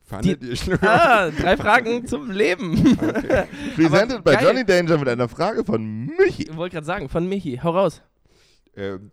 [0.06, 0.90] Fandet ihr Schluck auf?
[0.90, 2.82] Ah, drei Fragen zum Leben.
[3.76, 4.42] Presented aber by.
[4.42, 6.44] Johnny Danger mit einer Frage von Michi.
[6.44, 7.60] Ich wollte gerade sagen, von Michi.
[7.62, 8.02] Hau raus.
[8.78, 9.12] Ähm,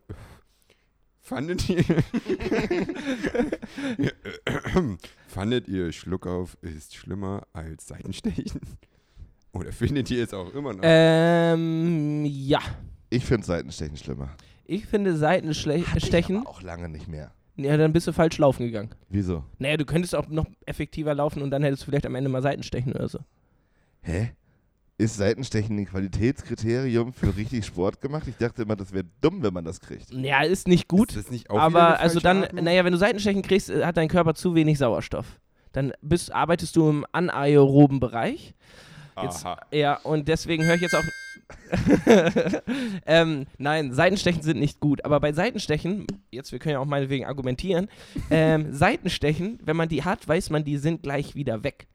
[1.20, 1.84] fandet ihr.
[5.30, 8.60] fandet ihr Schluck auf ist schlimmer als Seitenstechen?
[9.52, 10.80] Oder findet ihr es auch immer noch?
[10.82, 12.60] Ähm, ja.
[13.08, 14.30] Ich finde Seitenstechen schlimmer.
[14.64, 16.46] Ich finde Seitenstechen.
[16.46, 17.32] Auch lange nicht mehr.
[17.56, 18.90] Ja, dann bist du falsch laufen gegangen.
[19.08, 19.44] Wieso?
[19.58, 22.42] Naja, du könntest auch noch effektiver laufen und dann hättest du vielleicht am Ende mal
[22.42, 23.18] Seitenstechen oder so.
[24.02, 24.30] Hä?
[25.00, 28.28] Ist Seitenstechen ein Qualitätskriterium für richtig Sport gemacht?
[28.28, 30.10] Ich dachte immer, das wäre dumm, wenn man das kriegt.
[30.10, 31.08] Ja, ist nicht gut.
[31.08, 32.64] Ist das nicht auch Aber also dann, Atmung?
[32.64, 35.40] naja, wenn du Seitenstechen kriegst, äh, hat dein Körper zu wenig Sauerstoff.
[35.72, 38.52] Dann bist, arbeitest du im anaeroben Bereich.
[39.22, 39.58] Jetzt, Aha.
[39.72, 41.02] ja, und deswegen höre ich jetzt auch.
[43.06, 45.02] ähm, nein, Seitenstechen sind nicht gut.
[45.06, 47.88] Aber bei Seitenstechen, jetzt, wir können ja auch meinetwegen argumentieren,
[48.30, 51.86] ähm, Seitenstechen, wenn man die hat, weiß man, die sind gleich wieder weg.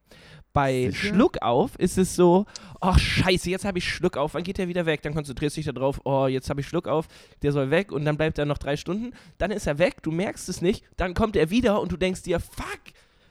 [0.55, 1.13] Bei Sicher?
[1.13, 2.45] Schluck auf ist es so,
[2.79, 5.01] ach scheiße, jetzt habe ich Schluck auf, wann geht der wieder weg?
[5.01, 7.07] Dann konzentrierst du dich darauf, oh, jetzt habe ich Schluck auf,
[7.41, 9.11] der soll weg und dann bleibt er noch drei Stunden.
[9.37, 12.23] Dann ist er weg, du merkst es nicht, dann kommt er wieder und du denkst
[12.23, 12.79] dir, fuck,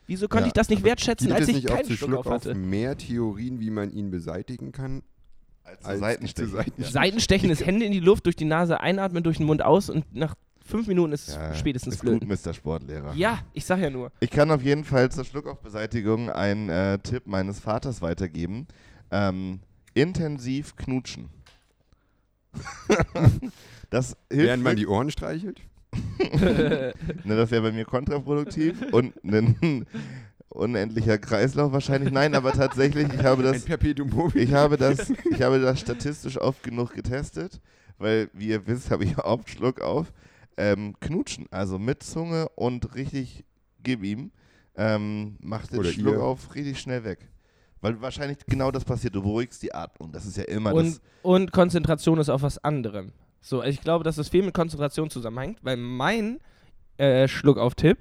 [0.06, 2.20] wieso konnte Ja, ich das nicht wertschätzen, als es ich nicht keinen zu Schluck, Schluck
[2.20, 2.54] auf auf hatte?
[2.54, 5.02] mehr Theorien, wie man ihn beseitigen kann?
[5.64, 6.50] Als Als Seitenstechen.
[6.52, 6.92] Seitenstechen.
[6.92, 10.14] Seitenstechen ist Hände in die Luft, durch die Nase einatmen, durch den Mund aus und
[10.14, 12.26] nach fünf Minuten ist es Ja, spätestens ist gut.
[12.26, 12.52] Mr.
[12.52, 13.14] Sportlehrer.
[13.14, 14.10] Ja, ich sag ja nur.
[14.20, 18.66] Ich kann auf jeden Fall zur Schluckaufbeseitigung einen äh, Tipp meines Vaters weitergeben.
[19.10, 19.60] Ähm,
[19.94, 21.28] intensiv knutschen.
[23.90, 24.46] das hilft.
[24.46, 25.60] Während man die Ohren streichelt?
[26.32, 26.92] ne,
[27.24, 29.86] das wäre bei mir kontraproduktiv und ein
[30.48, 32.12] unendlicher Kreislauf wahrscheinlich.
[32.12, 33.64] Nein, aber tatsächlich, ich habe Ein das,
[34.34, 37.60] ich habe das, ich habe das statistisch oft genug getestet,
[37.98, 40.12] weil, wie ihr wisst, habe ich oft Schluck auf.
[40.56, 43.44] Ähm, knutschen, also mit Zunge und richtig
[43.82, 44.30] gib ihm,
[44.76, 46.22] ähm, macht den Oder Schluck ihr.
[46.22, 47.28] auf richtig schnell weg.
[47.80, 50.10] Weil wahrscheinlich genau das passiert, du beruhigst die Atmung.
[50.12, 51.00] Das ist ja immer Und, das.
[51.22, 53.12] und Konzentration ist auf was anderem.
[53.40, 56.38] So, ich glaube, dass es viel mit Konzentration zusammenhängt, weil mein
[56.96, 57.98] äh, Schluck auf Tipp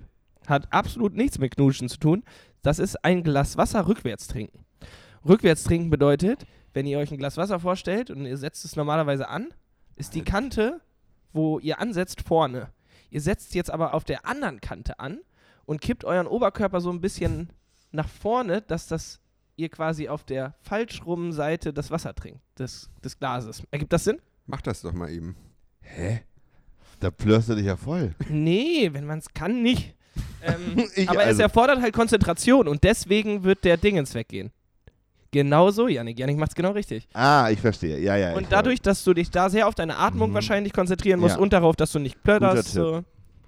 [0.47, 2.23] hat absolut nichts mit Knutschen zu tun.
[2.61, 4.65] Das ist ein Glas Wasser rückwärts trinken.
[5.27, 9.27] Rückwärts trinken bedeutet, wenn ihr euch ein Glas Wasser vorstellt und ihr setzt es normalerweise
[9.27, 9.53] an,
[9.95, 10.81] ist die Kante,
[11.33, 12.69] wo ihr ansetzt, vorne.
[13.09, 15.19] Ihr setzt jetzt aber auf der anderen Kante an
[15.65, 17.49] und kippt euren Oberkörper so ein bisschen
[17.91, 19.19] nach vorne, dass das
[19.55, 23.63] ihr quasi auf der falsch rum Seite das Wasser trinkt, des, des Glases.
[23.71, 24.19] Ergibt das Sinn?
[24.47, 25.35] Mach das doch mal eben.
[25.81, 26.21] Hä?
[26.99, 28.15] Da plörst du dich ja voll.
[28.29, 29.95] Nee, wenn man es kann, nicht.
[30.45, 34.51] Ähm, aber es also- erfordert halt Konzentration und deswegen wird der Dingens weggehen.
[35.33, 36.17] Genau so, Janik.
[36.19, 37.07] Janik macht es genau richtig.
[37.13, 37.99] Ah, ich verstehe.
[37.99, 38.33] Ja, ja.
[38.35, 40.35] Und dadurch, dass du dich da sehr auf deine Atmung Mhm.
[40.35, 41.41] wahrscheinlich konzentrieren musst Ja.
[41.41, 42.71] und darauf, dass du nicht plötterst.
[42.71, 43.01] So.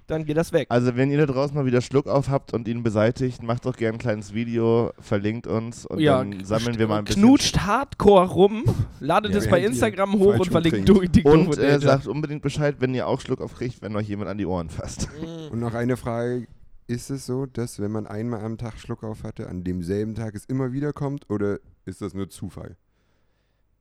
[0.08, 0.66] dann geht das weg.
[0.68, 3.76] Also wenn ihr da draußen mal wieder Schluck auf habt und ihn beseitigt, macht doch
[3.76, 7.22] gerne ein kleines Video, verlinkt uns und ja, dann sammeln wir mal ein bisschen.
[7.24, 8.62] Knutscht hardcore rum,
[9.00, 12.42] ladet Ja, es bei Instagram hoch falsch und verlinkt du die Und äh, sagt unbedingt
[12.42, 15.08] Bescheid, wenn ihr auch Schluck auf kriegt, wenn euch jemand an die Ohren fasst.
[15.50, 16.46] Und noch eine Frage.
[16.86, 20.36] Ist es so, dass wenn man einmal am Tag Schluck auf hatte, an demselben Tag
[20.36, 22.76] es immer wieder kommt oder ist das nur Zufall?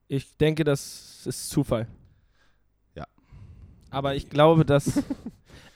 [0.08, 1.88] Ich denke, das ist Zufall.
[2.96, 3.06] Ja.
[3.89, 5.04] Aber ich glaube, dass.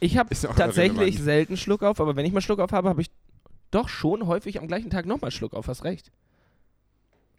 [0.02, 3.12] Ich habe tatsächlich selten Schluck auf, aber wenn ich mal Schluck auf habe, habe ich
[3.70, 5.68] doch schon häufig am gleichen Tag nochmal Schluck auf.
[5.68, 6.10] Hast recht.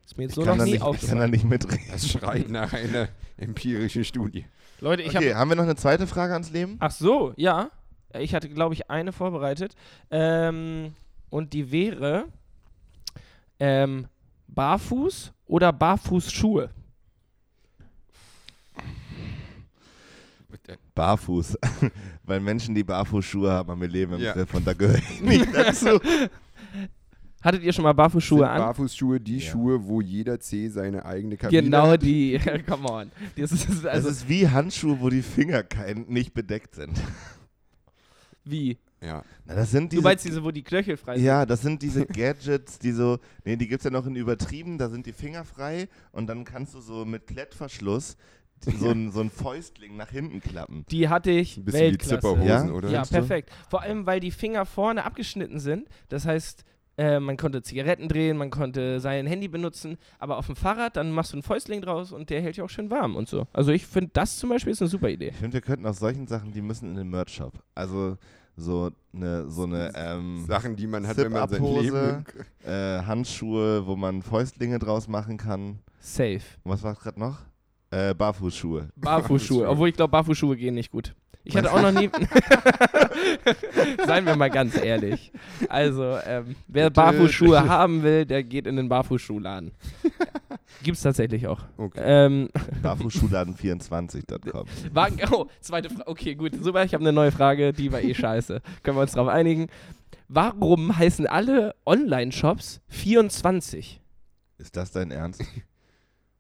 [0.04, 1.86] Ist mir jetzt so noch nie nicht, ich kann da nicht mitreden.
[1.90, 4.44] Das schreit nach einer empirischen Studie.
[4.80, 5.38] Leute, ich Okay, habe.
[5.38, 6.76] haben wir noch eine zweite Frage ans Leben?
[6.80, 7.70] Ach so, ja.
[8.18, 9.74] Ich hatte, glaube ich, eine vorbereitet.
[10.10, 10.94] Ähm,
[11.30, 12.26] und die wäre
[13.58, 14.06] ähm,
[14.54, 16.70] Barfuß oder Barfußschuhe?
[20.94, 21.56] Barfuß.
[22.24, 24.32] Weil Menschen, die Barfußschuhe haben, haben ihr Leben im Ja.
[24.32, 26.00] Griff und da gehöre ich nicht dazu.
[27.42, 28.58] Hattet ihr schon mal Barfußschuhe Sind an?
[28.58, 29.50] Barfußschuhe die Ja.
[29.50, 32.02] Schuhe, wo jeder Zeh seine eigene Kabine Genau hat?
[32.02, 32.38] die.
[32.68, 33.10] Come on.
[33.36, 37.00] Das ist, Das also, ist wie Handschuhe, wo die Finger kein, nicht bedeckt sind.
[38.44, 38.78] wie?
[39.02, 39.22] Ja.
[39.46, 41.24] Na, das sind Du diese, meinst diese, wo die Knöchel frei sind?
[41.24, 44.76] ja, das sind diese Gadgets, die so, nee, die gibt es ja noch in übertrieben,
[44.78, 48.16] da sind die Finger frei und dann kannst du so mit Klettverschluss
[48.62, 50.84] so ein, so ein Fäustling nach hinten klappen.
[50.90, 52.14] Die hatte ich Ein bisschen wie Weltklasse.
[52.16, 52.64] Zipperhosen, Ja?
[52.70, 52.90] oder?
[52.90, 53.08] Ja, du?
[53.08, 53.50] perfekt.
[53.70, 55.88] Vor allem, weil die Finger vorne abgeschnitten sind.
[56.10, 56.64] Das heißt,
[56.98, 61.10] äh, man konnte Zigaretten drehen, man konnte sein Handy benutzen, aber auf dem Fahrrad, dann
[61.12, 63.46] machst du ein Fäustling draus und der hält ja auch schön warm und so.
[63.54, 65.28] Also ich finde, das zum Beispiel ist eine super Idee.
[65.28, 67.54] Ich finde, wir könnten aus solchen Sachen, die müssen in den Merch-Shop.
[67.74, 68.18] Also
[68.60, 71.62] so eine, so eine ähm, Sachen, die man hat, wenn man sein.
[71.62, 72.24] Leben
[72.64, 75.80] äh, Handschuhe, wo man Fäustlinge draus machen kann.
[76.00, 76.40] Safe.
[76.62, 77.38] Und was war gerade noch?
[77.90, 78.88] Äh, Barfußschuhe.
[78.96, 79.68] Barfußschuhe.
[79.68, 81.14] Obwohl ich glaube, Barfußschuhe gehen nicht gut.
[81.42, 82.10] Ich hatte auch noch nie.
[84.06, 85.32] Seien wir mal ganz ehrlich.
[85.68, 86.90] Also, ähm, wer.
[86.90, 89.72] Barfußschuhe haben will, der geht in den Barfußschuhladen.
[90.82, 91.60] Gibt's tatsächlich auch.
[91.76, 92.00] Okay.
[92.02, 92.48] Ähm,
[92.82, 94.66] Barfußschuhladen24.com.
[94.92, 96.06] war, oh, zweite Frage.
[96.08, 96.52] Okay, gut.
[96.62, 97.72] Super, ich habe eine neue Frage.
[97.72, 98.60] Die war eh scheiße.
[98.82, 99.66] Können wir uns drauf einigen?
[100.28, 104.00] Warum heißen alle Online-Shops 24?
[104.58, 105.42] Ist das dein Ernst?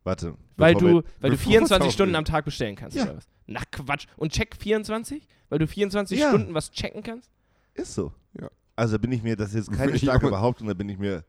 [0.04, 0.34] Warte.
[0.56, 3.04] Weil du, wir- weil du bevor 24 es Stunden am Tag bestellen kannst, Ja.
[3.04, 3.28] oder was?
[3.46, 4.06] Na Quatsch.
[4.16, 5.26] Und check 24?
[5.48, 6.28] Weil du 24 Ja.
[6.28, 7.30] Stunden was checken kannst?
[7.74, 8.12] Ist so.
[8.40, 8.48] Ja.
[8.76, 11.24] Also bin ich mir, das ist jetzt keine starke Behauptung, da bin ich mir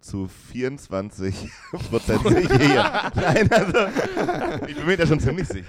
[0.00, 1.34] zu 24
[1.90, 3.12] Prozent sicher.
[3.14, 3.78] Nein, also
[4.66, 5.66] ich bin mir da schon ziemlich sicher.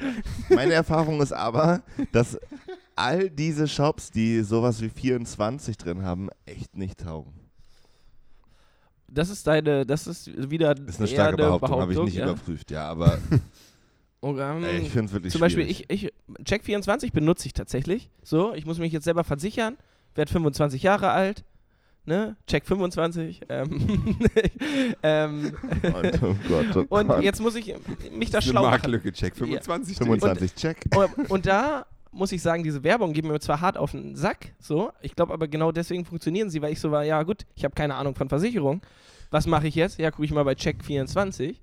[0.50, 2.38] Meine Erfahrung ist aber, dass
[2.96, 7.34] all diese Shops, die sowas wie 24 drin haben, echt nicht taugen.
[9.08, 12.26] Das ist deine, das ist wieder Das ist eine starke Behauptung, habe ich nicht ja.
[12.26, 13.18] überprüft, ja, aber
[14.22, 15.86] Und, ähm, ey, ich finde es wirklich zum Beispiel, schwierig.
[15.90, 16.14] ich, ich,
[16.44, 18.10] Check24 benutze ich tatsächlich.
[18.22, 19.78] So, ich muss mich jetzt selber versichern,
[20.16, 21.46] werde 25 Jahre alt.
[22.10, 22.36] Ne?
[22.48, 23.42] Check 25.
[23.50, 24.18] Ähm,
[25.04, 27.22] ähm, Und, oh Gott, oh und Gott.
[27.22, 27.76] jetzt muss ich
[28.12, 28.72] mich da schlau machen.
[28.72, 29.96] Marktlücke, check 25.
[29.96, 30.86] 25, check.
[30.96, 34.56] Und, und da muss ich sagen, diese Werbung geht mir zwar hart auf den Sack,
[34.58, 34.92] so.
[35.04, 37.76] Ich glaube aber genau deswegen funktionieren sie, weil ich so war, ja gut, ich habe
[37.76, 38.82] keine Ahnung von Versicherung.
[39.30, 40.00] Was mache ich jetzt?
[40.00, 41.58] Ja, gucke ich mal bei Check24.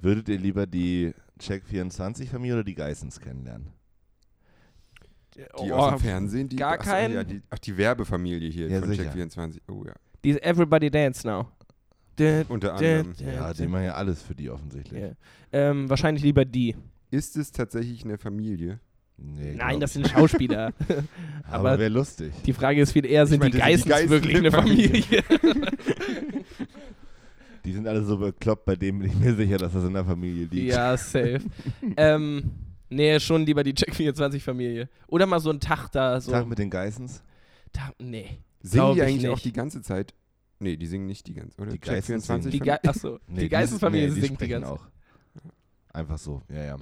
[0.00, 3.74] Würdet ihr lieber die Check24-Familie oder die Geissens kennenlernen?
[5.38, 6.56] Die Oh, aus dem Fernsehen, die.
[6.56, 9.04] gar ach so, kein- Ja, die, ach, die Werbefamilie hier Ja, von sicher.
[9.04, 9.62] Check 24.
[9.68, 9.92] Oh ja.
[10.24, 11.46] Die ist Everybody Dance Now.
[12.48, 13.12] Unter anderem.
[13.24, 15.00] Ja, die machen ja alles für die offensichtlich.
[15.00, 15.10] Ja.
[15.52, 16.74] Ähm, wahrscheinlich lieber die.
[17.12, 18.80] Ist es tatsächlich eine Familie?
[19.16, 20.72] Nee, Nein, das ich sind Schauspieler.
[21.44, 22.32] aber- aber wäre lustig.
[22.44, 25.22] die Frage ist viel eher, sind meine, die Geissens wirklich eine eine Familie?
[27.64, 30.04] Die sind alle so bekloppt, bei denen bin ich mir sicher, dass das in der
[30.04, 30.72] Familie liegt.
[30.72, 31.40] ja, safe.
[31.96, 32.50] ähm,
[32.88, 34.88] nee, schon lieber die Check24-Familie.
[35.08, 36.20] Oder mal so ein Tag da.
[36.20, 36.32] So.
[36.32, 37.22] Tag mit den Geissens.
[37.72, 38.38] Tag, nee.
[38.60, 39.44] Singen die ich eigentlich auch nicht.
[39.44, 40.14] die ganze Zeit?
[40.60, 41.70] Nee, die singen nicht die ganze, oder?
[41.70, 42.78] Die Geissens 24 Die, Familie?
[42.82, 44.86] Ge Achso, Nee, die Geissens-Familie nee, singt die ganze auch.
[45.92, 46.76] Einfach so, ja, ja.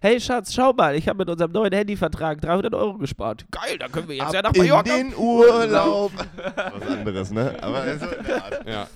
[0.00, 3.44] Hey Schatz, schau mal, ich habe mit unserem neuen Handyvertrag 300 Euro gespart.
[3.50, 4.96] Geil, da können wir jetzt ja nach in Mallorca.
[4.96, 6.12] den Urlaub.
[6.44, 7.62] Was anderes, ne?
[7.62, 8.66] Aber so in der Art.
[8.68, 8.88] Ja.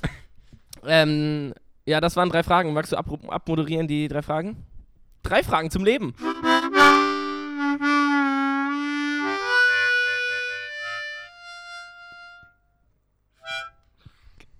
[0.86, 1.54] Ähm,
[1.86, 2.72] ja, das waren drei Fragen.
[2.72, 4.64] Magst du ab abmoderieren, die drei Fragen?
[5.22, 6.14] Drei Fragen zum Leben.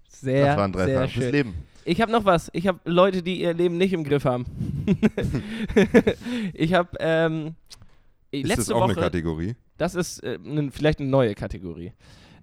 [0.09, 1.22] Sehr, Das waren drei sehr Fragen schön.
[1.22, 1.55] fürs Leben.
[1.85, 2.48] Ich habe noch was.
[2.53, 4.46] Ich habe Leute, die ihr Leben nicht im Griff haben.
[6.55, 7.57] ich habe ähm,
[8.31, 8.92] Ist letzte das auch Woche.
[8.92, 9.57] eine Kategorie?
[9.79, 11.92] Das ist äh, ne, vielleicht eine neue Kategorie.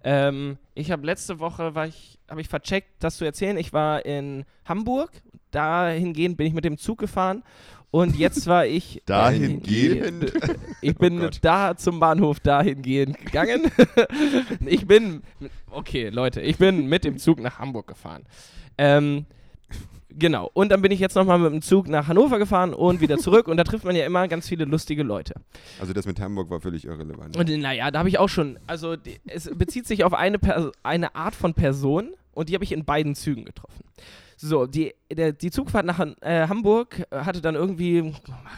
[0.03, 3.55] Ähm, ich habe letzte Woche, war ich, habe ich vercheckt, das zu erzählen.
[3.57, 5.11] Ich war in Hamburg.
[5.51, 7.43] Dahingehend bin ich mit dem Zug gefahren
[7.91, 10.31] Und jetzt war ich Dahingehend?
[10.81, 13.63] Ich bin Oh da zum Bahnhof dahingehend gegangen.
[14.65, 15.23] ich bin,
[15.71, 18.23] okay, Leute, ich bin mit dem Zug nach Hamburg gefahren.
[18.77, 19.25] Ähm,
[20.09, 20.49] genau.
[20.53, 23.47] Und dann bin ich jetzt nochmal mit dem Zug nach Hannover gefahren und wieder zurück.
[23.49, 25.33] und da trifft man ja immer ganz viele lustige Leute.
[25.81, 27.35] Also das mit Hamburg war völlig irrelevant.
[27.35, 31.15] Und naja, da habe ich auch schon, also es bezieht sich auf eine, Per- eine
[31.15, 33.83] Art von Person und die habe ich in beiden Zügen getroffen.
[34.41, 38.13] So, die, der, die Zugfahrt nach äh, Hamburg äh, hatte dann irgendwie,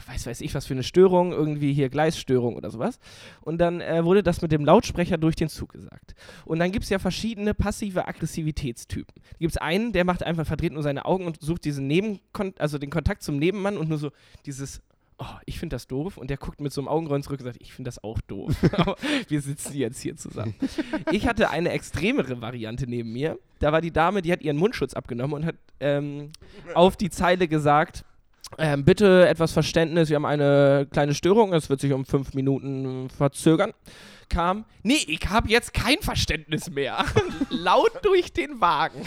[0.06, 3.00] weiß weiß ich was für eine Störung, irgendwie hier Gleisstörung oder sowas.
[3.42, 6.14] Und dann äh, wurde das mit dem Lautsprecher durch den Zug gesagt.
[6.46, 9.16] Und dann gibt es ja verschiedene passive Aggressivitätstypen.
[9.16, 12.54] Da gibt es einen, der macht einfach, verdreht nur seine Augen und sucht diesen Nebenkon
[12.60, 14.12] also den Kontakt zum Nebenmann und nur so
[14.46, 14.84] dieses
[15.22, 16.18] oh, ich finde das doof.
[16.18, 18.54] Und der guckt mit so einem Augenrollen zurück und sagt, ich finde das auch doof.
[18.74, 18.96] Aber
[19.28, 20.56] wir sitzen jetzt hier zusammen.
[21.12, 23.38] Ich hatte eine extremere Variante neben mir.
[23.60, 26.32] Da war die Dame, die hat ihren Mundschutz abgenommen und hat ähm,
[26.74, 28.04] auf die Zeile gesagt,
[28.58, 33.10] ähm, bitte etwas Verständnis, wir haben eine kleine Störung, es wird sich um fünf Minuten
[33.10, 33.72] verzögern.
[34.28, 37.06] Kam, nee, ich habe jetzt kein Verständnis mehr.
[37.50, 39.02] Laut durch den Wagen.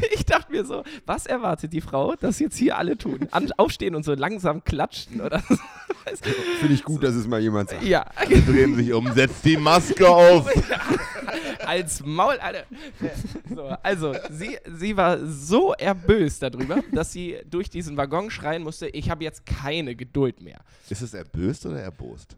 [0.14, 3.28] Ich dachte mir so, was erwartet die Frau, dass jetzt hier alle tun?
[3.30, 5.56] An, aufstehen und so langsam klatschen oder so.
[6.60, 7.82] Finde ich gut, dass es mal jemand sagt.
[7.84, 8.06] Ja,
[8.46, 10.50] Drehen sich um, setzt die Maske auf.
[11.66, 12.64] als Maul, Alter.
[13.54, 18.88] So, also, sie, sie war so erböst darüber, dass sie durch diesen Waggon schreien musste,
[18.88, 20.60] ich habe jetzt keine Geduld mehr.
[20.88, 22.36] Ist es erböst oder erbost?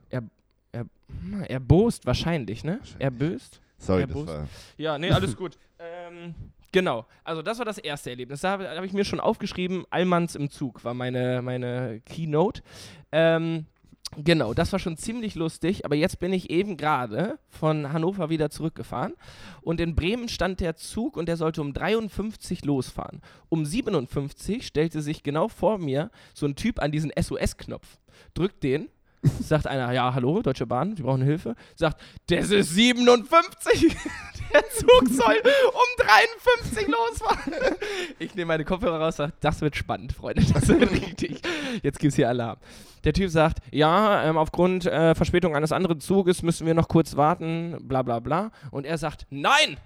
[1.23, 2.79] Hm, Erbost wahrscheinlich, ne?
[2.79, 3.01] Wahrscheinlich.
[3.03, 3.61] Erböst?
[3.79, 4.29] Sorry, Erbost?
[4.29, 4.49] das war.
[4.77, 5.59] Ja, nee, alles gut.
[5.79, 6.35] ähm,
[6.75, 8.41] genau, also das war das erste Erlebnis.
[8.41, 12.63] Da habe hab ich mir schon aufgeschrieben, Allmanns im Zug war meine, meine Keynote.
[13.13, 13.67] Ähm,
[14.17, 18.51] genau, das war schon ziemlich lustig, aber jetzt bin ich eben gerade von Hannover wieder
[18.51, 19.15] zurückgefahren
[19.63, 23.23] und in Bremen stand der Zug und der sollte um 53 losfahren.
[23.49, 28.01] Um 57 stellte sich genau vor mir so ein Typ an diesen SOS-Knopf,
[28.35, 28.89] drückt den
[29.41, 31.55] Sagt einer, ja, hallo, Deutsche Bahn, wir brauchen Hilfe.
[31.77, 33.97] Sagt, das ist 57.
[34.53, 35.37] Der Zug soll
[35.73, 37.55] um 53 losfahren.
[38.21, 41.41] Ich nehme meine Kopfhörer raus, sage, das wird spannend, Freunde, das wird richtig.
[41.83, 42.59] Jetzt gibt's hier Alarm.
[43.03, 47.17] Der Typ sagt, ja, ähm, aufgrund äh, Verspätung eines anderen Zuges müssen wir noch kurz
[47.17, 48.53] warten, bla bla bla.
[48.71, 49.77] Und er sagt, nein,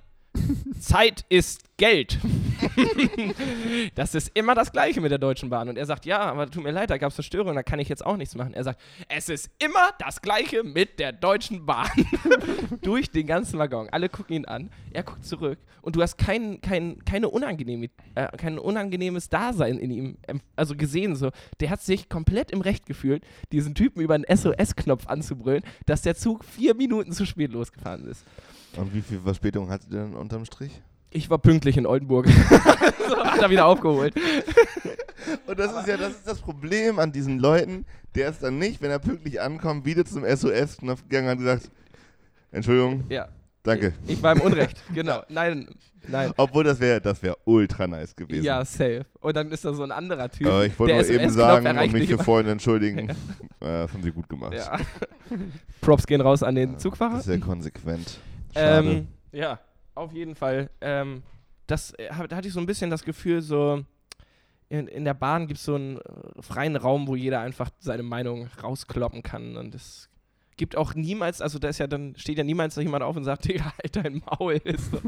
[0.78, 2.18] Zeit ist Geld.
[3.94, 5.68] das ist immer das Gleiche mit der Deutschen Bahn.
[5.68, 7.78] Und er sagt, ja, aber tut mir leid, da gab es eine Störung, da kann
[7.78, 8.54] ich jetzt auch nichts machen.
[8.54, 11.90] Er sagt, es ist immer das Gleiche mit der Deutschen Bahn.
[12.82, 13.88] Durch den ganzen Waggon.
[13.90, 18.36] Alle gucken ihn an, er guckt zurück und du hast kein, kein, keine unangenehme, äh,
[18.36, 21.16] kein unangenehmes Dasein in ihm ähm, also gesehen.
[21.16, 21.30] So.
[21.60, 26.14] Der hat sich komplett im Recht gefühlt, diesen Typen über einen SOS-Knopf anzubrüllen, dass der
[26.14, 28.24] Zug vier Minuten zu spät losgefahren ist.
[28.76, 30.72] Und wie viel Verspätung hattet ihr denn unterm Strich?
[31.10, 32.26] Ich war pünktlich in Oldenburg.
[33.08, 34.14] so, hat er wieder aufgeholt.
[35.46, 38.80] Und das ist ja das, ist das Problem an diesen Leuten, der ist dann nicht,
[38.82, 41.70] wenn er pünktlich ankommt, wieder zum SOS-Knopf gegangen und hat gesagt,
[42.52, 43.28] Entschuldigung, Ja.
[43.62, 43.92] danke.
[44.06, 44.76] Ich war im Unrecht.
[44.94, 45.22] Genau.
[45.28, 45.68] Nein,
[46.06, 46.32] nein.
[46.36, 48.44] Obwohl das wäre das wär ultra nice gewesen.
[48.44, 49.04] Ja, safe.
[49.20, 50.46] Und dann ist da so ein anderer Typ.
[50.46, 52.24] Aber ich wollte nur eben sagen und mich immer.
[52.24, 53.08] vorhin entschuldigen.
[53.60, 54.54] Ja, das haben sie gut gemacht.
[54.54, 54.78] Ja.
[55.80, 57.20] Props gehen raus an den Das Zugfahrer.
[57.20, 58.18] sehr konsequent.
[58.54, 58.88] Schade.
[58.88, 59.58] Ähm, ja,
[59.98, 60.70] auf jeden Fall.
[60.80, 61.22] Ähm,
[61.66, 63.84] das, äh, da hatte ich so ein bisschen das Gefühl, so
[64.68, 68.02] in, in der Bahn gibt es so einen äh, freien Raum, wo jeder einfach seine
[68.02, 69.56] Meinung rauskloppen kann.
[69.56, 70.08] Und es
[70.56, 73.24] gibt auch niemals, also da ist ja dann, steht ja niemals noch jemand auf und
[73.24, 74.60] sagt, Digga, halt dein Maul.
[74.78, 75.00] So.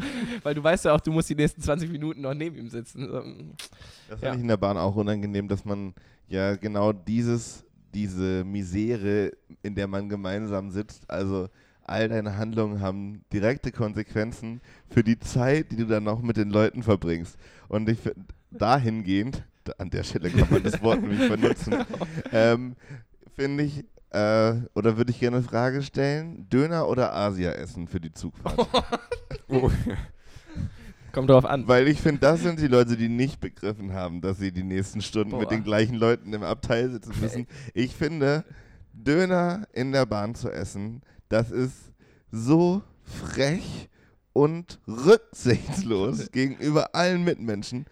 [0.42, 3.08] Weil du weißt ja auch, du musst die nächsten 20 Minuten noch neben ihm sitzen.
[3.08, 3.54] So, mm.
[4.08, 4.34] Das fand Ja.
[4.34, 5.94] ich in der Bahn auch unangenehm, dass man
[6.28, 11.48] ja genau dieses, diese Misere, in der man gemeinsam sitzt, also
[11.90, 16.50] all deine Handlungen haben direkte Konsequenzen für die Zeit, die du dann noch mit den
[16.50, 17.36] Leuten verbringst.
[17.68, 21.74] Und ich finde, dahingehend, da- an der Stelle kann man das Wort nämlich benutzen,
[22.32, 22.76] ähm,
[23.36, 28.00] finde ich, äh, oder würde ich gerne eine Frage stellen, Döner oder Asia essen für
[28.00, 28.66] die Zugfahrt?
[29.52, 29.68] Oh,
[31.12, 31.66] Kommt drauf an.
[31.66, 35.00] Weil ich finde, das sind die Leute, die nicht begriffen haben, dass sie die nächsten
[35.02, 35.54] Stunden mit Boah.
[35.56, 37.46] den gleichen Leuten im Abteil sitzen müssen.
[37.74, 38.44] Ich finde,
[38.92, 41.92] Döner in der Bahn zu essen, das ist
[42.30, 43.88] so frech
[44.34, 47.86] und rücksichtslos gegenüber allen Mitmenschen.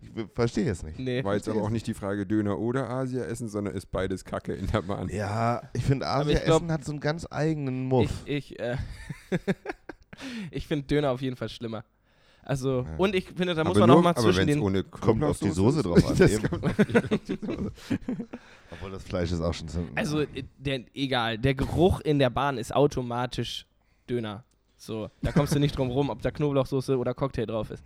[0.00, 0.98] Ich verstehe es nicht.
[0.98, 1.22] Nee.
[1.22, 4.52] war jetzt aber auch nicht die Frage Döner oder Asia essen, sondern ist beides Kacke
[4.52, 5.08] in der Bahn.
[5.08, 8.10] Ja, ich finde, Asia ich glaub- essen hat so einen ganz eigenen Muff.
[8.24, 8.76] Ich, ich, äh,
[10.50, 11.84] ich finde Döner auf jeden Fall schlimmer.
[12.44, 12.96] Also, Ja.
[12.98, 14.60] und ich finde, da muss aber man nur, noch mal aber zwischen den.
[14.60, 16.32] ohne Kommt auf die Soße drauf an, Das.
[18.70, 19.84] Obwohl das Fleisch ist auch schon so.
[19.94, 23.66] Also, äh, der, egal, der Geruch in der Bahn ist automatisch
[24.08, 24.44] Döner.
[24.76, 27.84] So, da kommst du nicht drum rum, ob da Knoblauchsoße oder Cocktail drauf ist.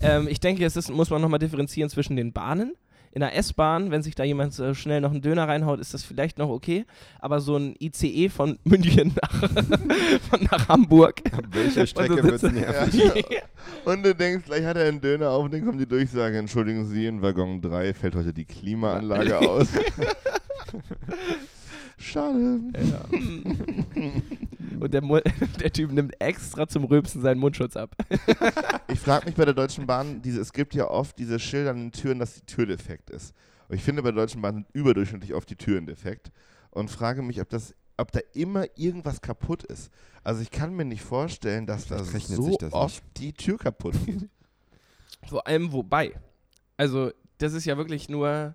[0.00, 2.72] Ähm, ich denke, es ist, muss man nochmal differenzieren zwischen den Bahnen.
[3.14, 6.02] In der S-Bahn, wenn sich da jemand äh, schnell noch einen Döner reinhaut, ist das
[6.02, 6.86] vielleicht noch okay.
[7.18, 9.50] Aber so ein ICE von München nach,
[10.30, 11.20] von nach Hamburg.
[11.30, 13.12] Ab welcher Strecke wird nervig?
[13.84, 16.86] Und du denkst, gleich hat er einen Döner auf und dann kommt die Durchsage, entschuldigen
[16.86, 19.68] Sie, in Waggon 3 fällt heute die Klimaanlage aus.
[21.98, 22.60] Schade.
[22.74, 23.04] Ja.
[24.82, 25.00] Und der,
[25.60, 27.94] der Typ nimmt extra zum Rülpsen seinen Mundschutz ab.
[28.88, 31.78] Ich frage mich bei der Deutschen Bahn, diese, es gibt ja oft diese Schilder an
[31.78, 33.32] den Türen, dass die Tür defekt ist.
[33.68, 36.30] Und ich finde, bei der Deutschen Bahn sind überdurchschnittlich oft die Türen defekt.
[36.70, 39.90] Und frage mich, ob, das, ob da immer irgendwas kaputt ist.
[40.24, 43.94] Also ich kann mir nicht vorstellen, dass da so sich das oft die Tür kaputt
[44.04, 44.28] geht.
[45.26, 46.12] Vor allem wobei.
[46.76, 48.54] Also, das ist ja wirklich nur.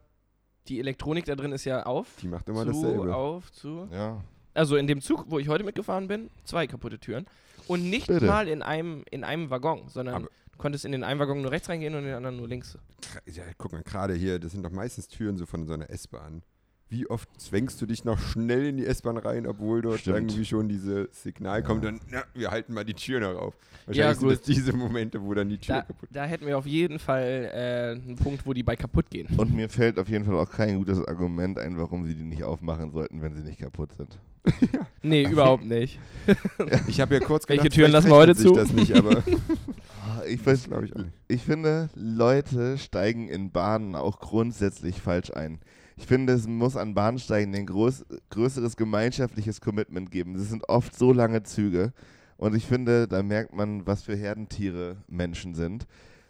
[0.67, 2.07] Die Elektronik da drin ist ja auf.
[2.21, 3.15] Die macht immer zu, dasselbe.
[3.15, 3.87] auf, zu.
[3.91, 4.21] ja.
[4.57, 7.25] Also in dem Zug, wo ich heute mitgefahren bin, zwei kaputte Türen.
[7.67, 8.25] Und nicht Bitte.
[8.25, 11.51] mal in einem, in einem Waggon, sondern Aber- du konntest in den einen Waggon nur
[11.51, 12.77] rechts reingehen und in den anderen nur links.
[13.25, 16.41] Ja, guck mal, gerade hier, das sind doch meistens Türen so von so einer S-Bahn.
[16.89, 20.15] Wie oft zwängst du dich noch schnell in die S-Bahn rein, obwohl dort Stimmt.
[20.31, 23.53] irgendwie schon dieses Signal kommt und na, wir halten mal die Tür noch auf.
[23.91, 24.37] Ja, Wahrscheinlich sind gut.
[24.39, 27.51] das diese Momente, wo dann die Tür Da, kaputt da hätten wir auf jeden Fall
[27.53, 29.27] äh, einen Punkt, wo die bei kaputt gehen.
[29.35, 32.45] Und mir fällt auf jeden Fall auch kein gutes Argument ein, warum sie die nicht
[32.45, 34.17] aufmachen sollten, wenn sie nicht kaputt sind.
[35.03, 35.99] Nee, überhaupt nicht.
[36.87, 38.53] Ich habe ja kurz Welche gedacht, Türen vielleicht lassen wir heute zu?
[38.53, 39.23] das nicht, aber
[40.03, 40.93] Ah, Ich, glaube ich
[41.29, 45.59] ich finde, Leute steigen in Bahnen auch grundsätzlich falsch ein.
[45.95, 50.33] Ich finde, es muss an Bahnsteigen ein groß, größeres gemeinschaftliches Commitment geben.
[50.33, 51.93] Das sind oft so lange Züge.
[52.37, 55.87] Und ich finde, da merkt man, was für Herdentiere Menschen sind.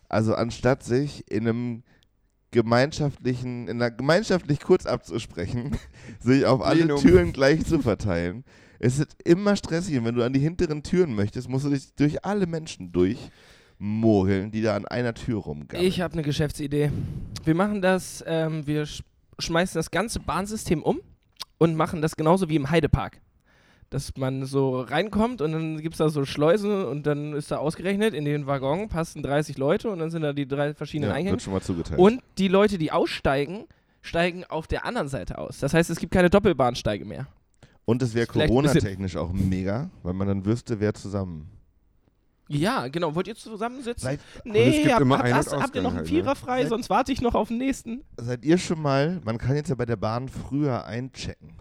[0.09, 1.83] Also anstatt sich in einem
[2.57, 5.77] gemeinschaftlichen, in einer gemeinschaftlich kurz abzusprechen,
[6.19, 6.99] sich auf alle Plenum.
[6.99, 8.43] Türen gleich zu verteilen.
[8.79, 9.95] Es ist immer stressig.
[9.97, 14.49] Und wenn du an die hinteren Türen möchtest, musst du dich durch alle Menschen durchmogeln,
[14.49, 15.87] die da an einer Tür rumgammeln.
[15.87, 16.91] Ich habe eine Geschäftsidee.
[17.43, 19.03] Wir machen das, ähm, wir sch
[19.39, 20.99] schmeißen das ganze Bahnsystem um
[21.59, 23.21] und machen das genauso wie im Heidepark.
[23.89, 27.57] Dass man so reinkommt und dann gibt es da so Schleusen und dann ist da
[27.57, 31.15] ausgerechnet, in den Waggon passen 30 Leute und dann sind da die drei verschiedenen ja,
[31.15, 31.33] Eingänge.
[31.33, 31.97] wird schon mal zugeteilt.
[31.97, 33.65] Und die Leute, die aussteigen,
[34.01, 35.59] steigen auf der anderen Seite aus.
[35.59, 37.27] Das heißt, es gibt keine Doppelbahnsteige mehr.
[37.85, 41.49] Und es wäre Corona-technisch auch mega, weil man dann wüsste, wer zusammen.
[42.49, 43.15] Ja, genau.
[43.15, 44.03] Wollt ihr zusammensitzen?
[44.03, 46.69] Seid, nee, gibt hab, immer hab, hast, habt ihr noch einen halt, Vierer frei, Ne?
[46.69, 48.03] sonst warte ich noch auf den nächsten.
[48.17, 51.55] seid ihr schon mal, man kann jetzt ja bei der Bahn früher einchecken.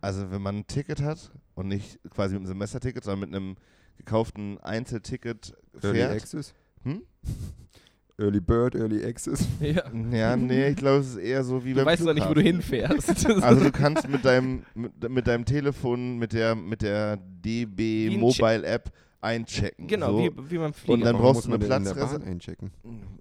[0.00, 3.56] Also wenn man ein Ticket hat und nicht quasi mit einem Semesterticket, sondern mit einem
[3.96, 6.12] gekauften Einzelticket Early fährt.
[6.12, 6.54] Access?
[6.84, 7.02] Hm?
[8.20, 9.46] Early Bird, Early Access?
[9.60, 9.82] Ja.
[10.12, 12.34] Ja, nee, ich glaube, es ist eher so wie Du beim weißt doch nicht, wo
[12.34, 12.60] du Flughafen.
[12.60, 13.26] hinfährst.
[13.42, 18.64] Also du kannst mit deinem, mit, mit deinem Telefon, mit der, mit der DB Mobile
[18.66, 18.90] App
[19.20, 19.86] einchecken.
[19.86, 20.18] genau, so.
[20.18, 20.90] wie, wie man fliegt.
[20.90, 22.70] Und dann Warum brauchst du eine man denn in der Platzreserv- Bahn einchecken.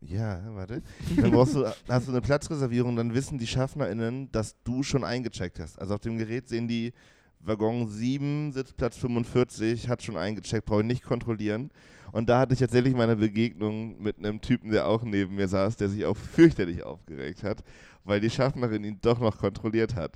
[0.01, 0.81] Ja, warte.
[1.15, 5.59] Dann brauchst du, hast du eine Platzreservierung, dann wissen die SchaffnerInnen, dass du schon eingecheckt
[5.59, 5.79] hast.
[5.79, 6.93] Also auf dem Gerät sehen die
[7.39, 11.71] Waggon 7, Sitzplatz 45, hat schon eingecheckt, brauche ich nicht kontrollieren.
[12.11, 15.75] Und da hatte ich tatsächlich meine Begegnung mit einem Typen, der auch neben mir saß,
[15.75, 17.63] der sich auch fürchterlich aufgeregt hat,
[18.05, 20.13] weil die Schaffnerin ihn doch noch kontrolliert hat.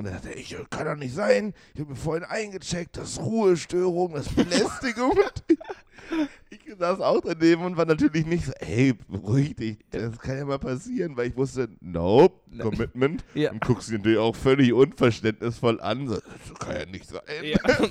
[0.00, 3.20] Und er dachte, ich kann doch nicht sein, ich habe mir vorhin eingecheckt, das ist
[3.20, 5.12] Ruhestörung, das ist Belästigung.
[6.50, 10.44] ich saß auch daneben und war natürlich nicht so, ey, beruhig dich, das kann ja
[10.46, 12.64] mal passieren, weil ich wusste, nope, Ne.
[12.64, 13.24] Commitment.
[13.34, 13.52] Ja.
[13.52, 17.20] Und guckst ihn natürlich auch völlig unverständnisvoll an, so, das kann ja nicht sein.
[17.42, 17.58] Ja.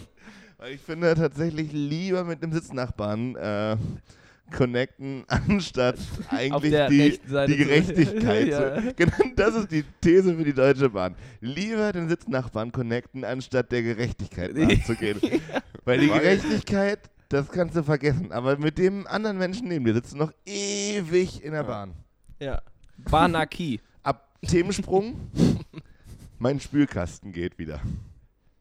[0.57, 3.77] Weil ich finde tatsächlich lieber mit einem Sitznachbarn äh,
[4.51, 5.97] connecten, anstatt
[6.29, 8.47] eigentlich die, die zu- Gerechtigkeit.
[8.49, 8.75] Ja.
[8.81, 11.15] zu, genau, das ist die These für die Deutsche Bahn.
[11.41, 15.19] Lieber den Sitznachbarn connecten, anstatt der Gerechtigkeit nachzugehen.
[15.85, 18.31] Weil die Gerechtigkeit, das kannst du vergessen.
[18.31, 21.67] Aber mit dem anderen Menschen neben dir sitzt du noch ewig in der Ja.
[21.67, 21.93] Bahn.
[22.39, 22.61] ja.
[23.09, 23.79] Banaki.
[24.03, 25.15] Ab Themensprung,
[26.37, 27.79] mein Spülkasten geht wieder.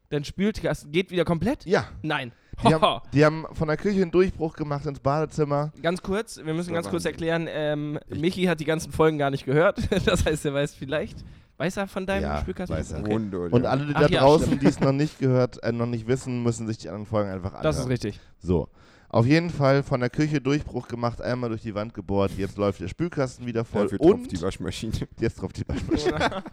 [0.09, 1.65] Dein Spülkasten geht wieder komplett?
[1.65, 2.31] Ja, Nein.
[2.67, 5.71] Die haben, die haben von der Küche einen Durchbruch gemacht ins Badezimmer.
[5.81, 9.17] Ganz kurz, wir müssen So ganz kurz erklären, ähm, Ich- Michi hat die ganzen Folgen
[9.17, 9.79] gar nicht gehört.
[10.05, 11.17] Das heißt, er weiß vielleicht,
[11.57, 12.77] weiß er von deinem Ja, Spülkasten?
[12.77, 12.99] weiß er.
[13.01, 13.13] Okay.
[13.51, 16.07] Und alle, die Ach da ja, draußen, die es noch nicht gehört, äh, noch nicht
[16.07, 17.63] wissen, müssen sich die anderen Folgen einfach anhören.
[17.63, 18.19] Das ist richtig.
[18.39, 18.69] So.
[19.11, 22.31] Auf jeden Fall von der Küche Durchbruch gemacht, einmal durch die Wand gebohrt.
[22.37, 23.85] Jetzt läuft der Spülkasten wieder voll.
[23.85, 24.93] Dafür und tropft die Waschmaschine.
[25.19, 26.43] jetzt drauf die Waschmaschine.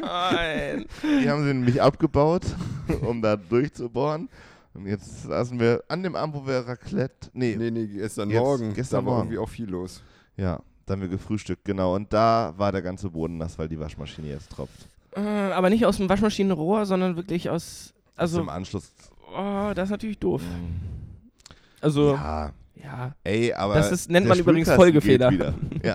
[0.00, 0.86] Nein.
[1.02, 2.42] Die haben sie nämlich abgebaut,
[3.02, 4.28] um da durchzubohren.
[4.74, 7.30] Und jetzt saßen wir an dem Abend, wo wir Raclette.
[7.32, 8.74] Nee, Nee, nee, gestern Jetzt- Morgen.
[8.74, 9.28] gestern da war Morgen.
[9.28, 10.02] irgendwie auch viel los.
[10.36, 11.94] ja, da haben wir gefrühstückt, genau.
[11.94, 14.88] Und da war der ganze Boden nass, weil die Waschmaschine jetzt tropft.
[15.16, 17.92] Äh, aber nicht aus dem Waschmaschinenrohr, sondern wirklich aus.
[18.16, 18.90] Also, Zum Anschluss.
[19.36, 20.42] oh, das ist natürlich doof.
[21.80, 22.52] Also, ja,
[22.82, 23.14] ja.
[23.24, 25.54] Ey, aber Das ist- nennt der man übrigens Folgefehler.
[25.82, 25.94] Ja,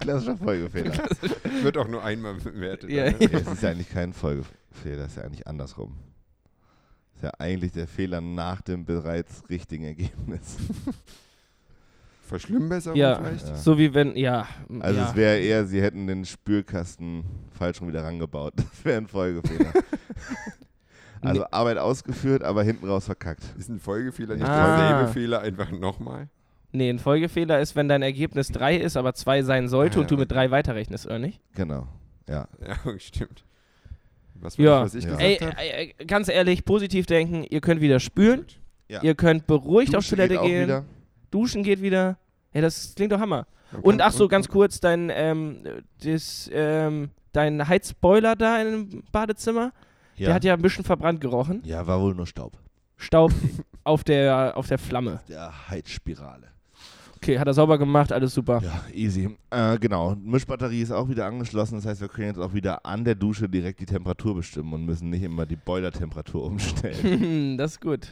[0.00, 0.92] klassischer Folgefehler.
[1.62, 2.90] Wird auch nur einmal bewertet.
[2.90, 3.10] Ja, ja.
[3.18, 5.94] Ja, es ist ja eigentlich kein Folgefehler, es ist ja eigentlich andersrum.
[7.14, 10.56] Ist ja eigentlich der Fehler nach dem bereits richtigen Ergebnis.
[12.22, 13.46] Verschlimmbesserung Ja, vielleicht?
[13.46, 13.56] Ja.
[13.56, 14.46] so wie wenn, ja.
[14.80, 15.08] Also ja.
[15.10, 18.54] es wäre eher, sie hätten den Spülkasten falsch rum wieder rangebaut.
[18.56, 19.72] Das wäre ein Folgefehler.
[21.20, 23.42] also Arbeit ausgeführt, aber hinten raus verkackt.
[23.58, 24.76] Ist ein Folgefehler nicht Ah.
[24.94, 26.28] derselbe Fehler einfach nochmal?
[26.72, 30.10] Nee, ein Folgefehler ist, wenn dein Ergebnis 3 ist, aber 2 sein sollte Ah, und
[30.10, 31.38] du ja, mit 3 weiterrechnest, oder nicht?
[31.54, 31.86] Genau.
[32.26, 32.48] Ja.
[32.66, 33.44] Ja, stimmt.
[34.42, 34.82] Was Ja.
[34.82, 35.10] was ich Ja.
[35.16, 35.56] gesagt Ey, habe?
[35.58, 38.44] ey, ey, ganz ehrlich, positiv denken, ihr könnt wieder spülen,
[38.88, 39.02] Ja.
[39.02, 40.84] ihr könnt beruhigt auf Dusche Toilette gehen, wieder.
[41.30, 42.18] duschen geht wieder.
[42.52, 43.46] Ja, das klingt doch Hammer.
[43.72, 45.62] Man Und ach so, ganz kurz, dein, ähm,
[46.04, 49.72] das, ähm, dein Heizboiler da im Badezimmer,
[50.16, 50.26] Ja.
[50.26, 51.62] der hat ja ein bisschen verbrannt gerochen.
[51.64, 52.58] ja, war wohl nur Staub.
[52.98, 53.32] Staub
[53.84, 55.20] auf der, auf der Flamme.
[55.28, 56.48] Der Heizspirale.
[57.22, 58.60] Okay, hat er sauber gemacht, alles super.
[58.64, 59.36] Ja, easy.
[59.50, 60.16] Äh, genau.
[60.16, 61.76] Mischbatterie ist auch wieder angeschlossen.
[61.76, 64.84] Das heißt, wir können jetzt auch wieder an der Dusche direkt die Temperatur bestimmen und
[64.84, 67.56] müssen nicht immer die Boilertemperatur umstellen.
[67.58, 68.08] das ist gut.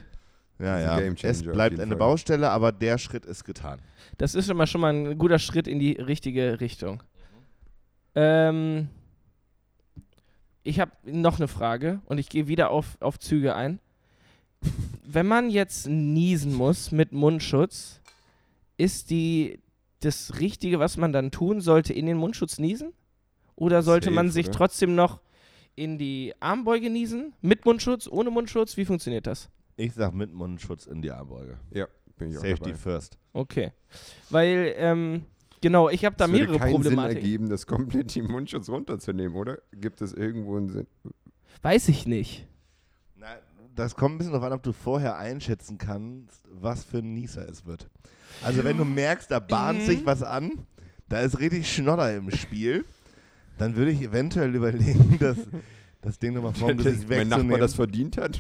[0.61, 1.01] ja, ja.
[1.23, 1.99] Es bleibt eine Fall.
[1.99, 3.81] Baustelle, aber der Schritt ist getan.
[4.17, 7.03] Das ist schon mal, schon mal ein guter Schritt in die richtige Richtung.
[8.15, 8.91] Ähm,
[10.63, 13.81] ich habe noch eine Frage und ich gehe wieder auf, auf Züge ein.
[15.05, 18.00] Wenn man jetzt niesen muss mit Mundschutz,
[18.81, 19.61] ist die
[20.01, 22.95] das Richtige, was man dann tun sollte, in den Mundschutz niesen?
[23.55, 24.57] Oder sollte Safe, man sich oder?
[24.57, 25.21] trotzdem noch
[25.77, 27.35] in die Armbeuge niesen?
[27.43, 28.79] Mit Mundschutz, ohne Mundschutz?
[28.79, 29.51] Wie funktioniert das?
[29.77, 31.59] Ich sag mit Mundschutz in die Armbeuge.
[31.73, 32.75] Ja, bin ich auch Safety dabei.
[32.75, 33.19] first.
[33.35, 33.73] Okay.
[34.31, 35.25] Weil, ähm,
[35.61, 39.37] genau, ich habe da es würde mehrere keinen Sinn ergeben, das komplett den Mundschutz runterzunehmen,
[39.37, 39.59] oder?
[39.73, 40.87] Gibt es irgendwo einen Sinn?
[41.61, 42.47] Weiß ich nicht.
[43.77, 47.49] Das kommt ein bisschen darauf an, ob du vorher einschätzen kannst, was für ein Nieser
[47.49, 47.89] es wird.
[48.43, 49.85] Also wenn du merkst, da bahnt Mhm.
[49.87, 50.51] sich was an,
[51.09, 52.85] da ist richtig Schnodder im Spiel,
[53.59, 55.37] dann würde ich eventuell überlegen, das,
[56.03, 57.61] das Ding nochmal vom Dass Gesicht mein Nachbar wegzunehmen.
[57.61, 58.39] das verdient hat?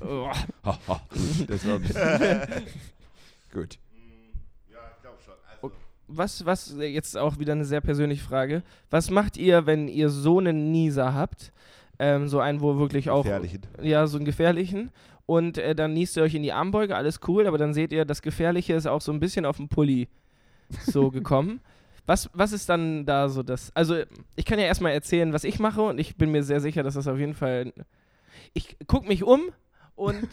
[0.00, 0.30] Oh,
[1.48, 1.78] das war
[3.52, 3.78] Gut.
[4.70, 5.34] Ja, ich glaube schon.
[5.62, 5.72] Also,
[6.08, 8.62] Was, was, äh, jetzt auch wieder eine sehr persönliche Frage.
[8.90, 11.52] Was macht ihr, wenn ihr so einen Nieser habt?
[11.98, 13.24] Ähm, so einen, wo wirklich auch.
[13.24, 13.62] gefährlichen.
[13.82, 14.90] Ja, so einen gefährlichen.
[15.26, 18.04] Und äh, dann niest ihr euch in die Armbeuge, alles cool, aber dann seht ihr,
[18.04, 20.08] das Gefährliche ist auch so ein bisschen auf dem Pulli
[20.84, 21.60] so gekommen.
[22.06, 23.74] Was, was ist dann da so das?
[23.74, 23.96] Also,
[24.36, 26.94] ich kann ja erstmal erzählen, was ich mache und ich bin mir sehr sicher, dass
[26.94, 27.72] das auf jeden Fall.
[28.54, 29.50] Ich gucke mich um
[29.96, 30.28] und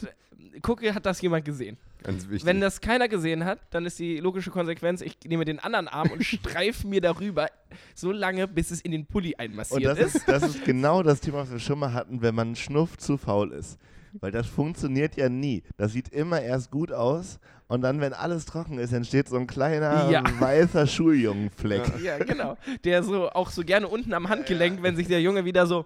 [0.61, 1.77] gucke, hat das jemand gesehen?
[2.03, 2.45] Ganz wichtig.
[2.45, 6.11] Wenn das keiner gesehen hat, dann ist die logische Konsequenz, ich nehme den anderen Arm
[6.11, 7.47] und streife mir darüber
[7.95, 10.15] so lange, bis es in den Pulli Und einmassiert das ist.
[10.17, 13.17] ist, das ist genau das Thema, was wir schon mal hatten, wenn man Schnuff zu
[13.17, 13.79] faul ist.
[14.19, 15.63] Weil das funktioniert ja nie.
[15.77, 19.47] Das sieht immer erst gut aus und dann, wenn alles trocken ist, entsteht so ein
[19.47, 20.23] kleiner Ja.
[20.39, 21.81] weißer Schuljungenfleck.
[22.03, 22.57] Ja, genau.
[22.83, 25.85] Der so auch so gerne unten am Handgelenk, wenn sich der Junge wieder so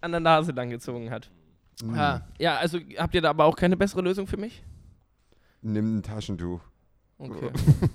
[0.00, 1.30] an der Nase lang gezogen hat.
[1.82, 1.94] Mm.
[1.94, 4.62] Ah, ja, also habt ihr da aber auch keine bessere Lösung für mich?
[5.62, 6.60] Nimm ein Taschentuch.
[7.18, 7.50] Okay.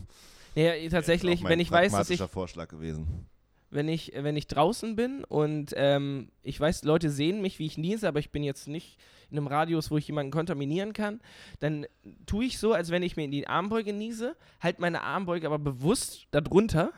[0.56, 3.28] naja, tatsächlich, mein wenn ich weiß, dass ich Vorschlag gewesen.
[3.72, 7.78] wenn ich, wenn ich draußen bin und ähm, ich weiß, Leute sehen mich, wie ich
[7.78, 8.98] niese, aber ich bin jetzt nicht
[9.32, 11.22] in einem Radius, wo ich jemanden kontaminieren kann,
[11.60, 11.88] dann
[12.26, 15.60] tue ich so, als wenn ich mir in die Armbeuge niese, halt meine Armbeuge aber
[15.60, 16.92] bewusst darunter,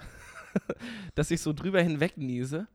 [1.16, 2.68] dass ich so drüber hinweg niese,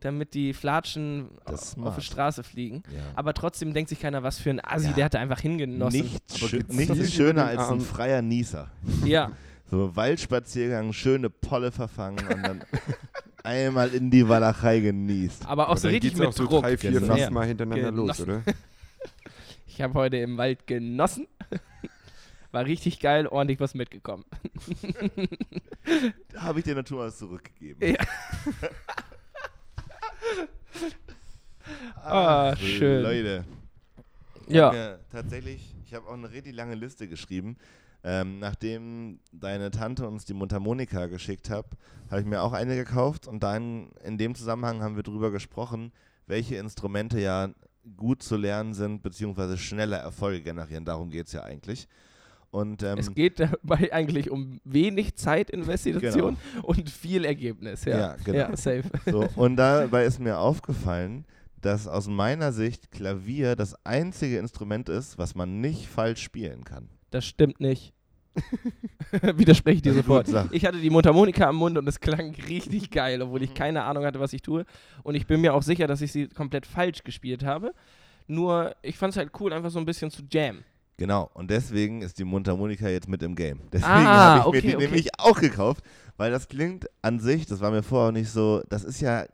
[0.00, 2.82] damit die Flatschen auf, die Straße fliegen.
[2.94, 3.00] Ja.
[3.16, 4.92] Aber trotzdem denkt sich keiner, was für ein Assi, Ja.
[4.92, 6.00] der hat da einfach hingenossen.
[6.02, 8.70] Nichts, Aber schö gezielt nichts schöner als ein freier Nieser.
[9.04, 9.32] Ja,
[9.70, 12.64] So Waldspaziergang, schöne Polle verfangen und dann
[13.44, 15.44] einmal in die Walachei genießt.
[15.46, 16.62] aber auch so richtig geht's mit auch so Druck.
[16.62, 17.14] drei, vier, Genau.
[17.14, 18.42] fast mal hintereinander los, Genossen.
[18.46, 18.54] oder?
[19.66, 21.28] Ich habe heute im Wald genossen.
[22.50, 24.24] War richtig geil, ordentlich was mitgekommen.
[26.32, 27.90] Da habe ich der Natur was zurückgegeben.
[27.94, 28.04] Ja.
[32.02, 33.02] Ah, schön.
[33.02, 33.44] Leute.
[34.46, 34.72] Ich Ja.
[34.72, 37.56] mir tatsächlich, ich habe auch eine richtig lange Liste geschrieben.
[38.04, 41.66] Ähm, nachdem deine Tante uns die Mundharmonika geschickt hat,
[42.10, 45.92] habe ich mir auch eine gekauft und dann in dem Zusammenhang haben wir darüber gesprochen,
[46.26, 47.50] welche Instrumente ja
[47.96, 50.84] gut zu lernen sind, beziehungsweise schneller Erfolge generieren.
[50.84, 51.88] Darum geht es ja eigentlich.
[52.50, 57.84] Und ähm, Es geht dabei eigentlich um wenig Zeitinvestition und viel Ergebnis.
[57.84, 58.38] Ja, Ja, genau.
[58.38, 58.84] Ja, safe.
[59.06, 61.26] So, und dabei ist mir aufgefallen,
[61.60, 66.88] dass aus meiner Sicht Klavier das einzige Instrument ist, was man nicht falsch spielen kann.
[67.10, 67.92] Das stimmt nicht.
[69.36, 70.28] Widerspreche ich dir sofort.
[70.52, 74.04] Ich hatte die Mundharmonika am Mund und es klang richtig geil, obwohl ich keine Ahnung
[74.04, 74.64] hatte, was ich tue.
[75.02, 77.74] Und ich bin mir auch sicher, dass ich sie komplett falsch gespielt habe.
[78.26, 80.62] Nur, ich fand es halt cool, einfach so ein bisschen zu jammen.
[80.98, 83.60] Genau, und deswegen ist die Mundharmonika jetzt mit im Game.
[83.72, 84.84] Deswegen Ah, habe ich okay, mir die okay.
[84.86, 85.84] nämlich auch gekauft,
[86.16, 89.24] weil das klingt an sich, das war mir vorher auch nicht so, das ist ja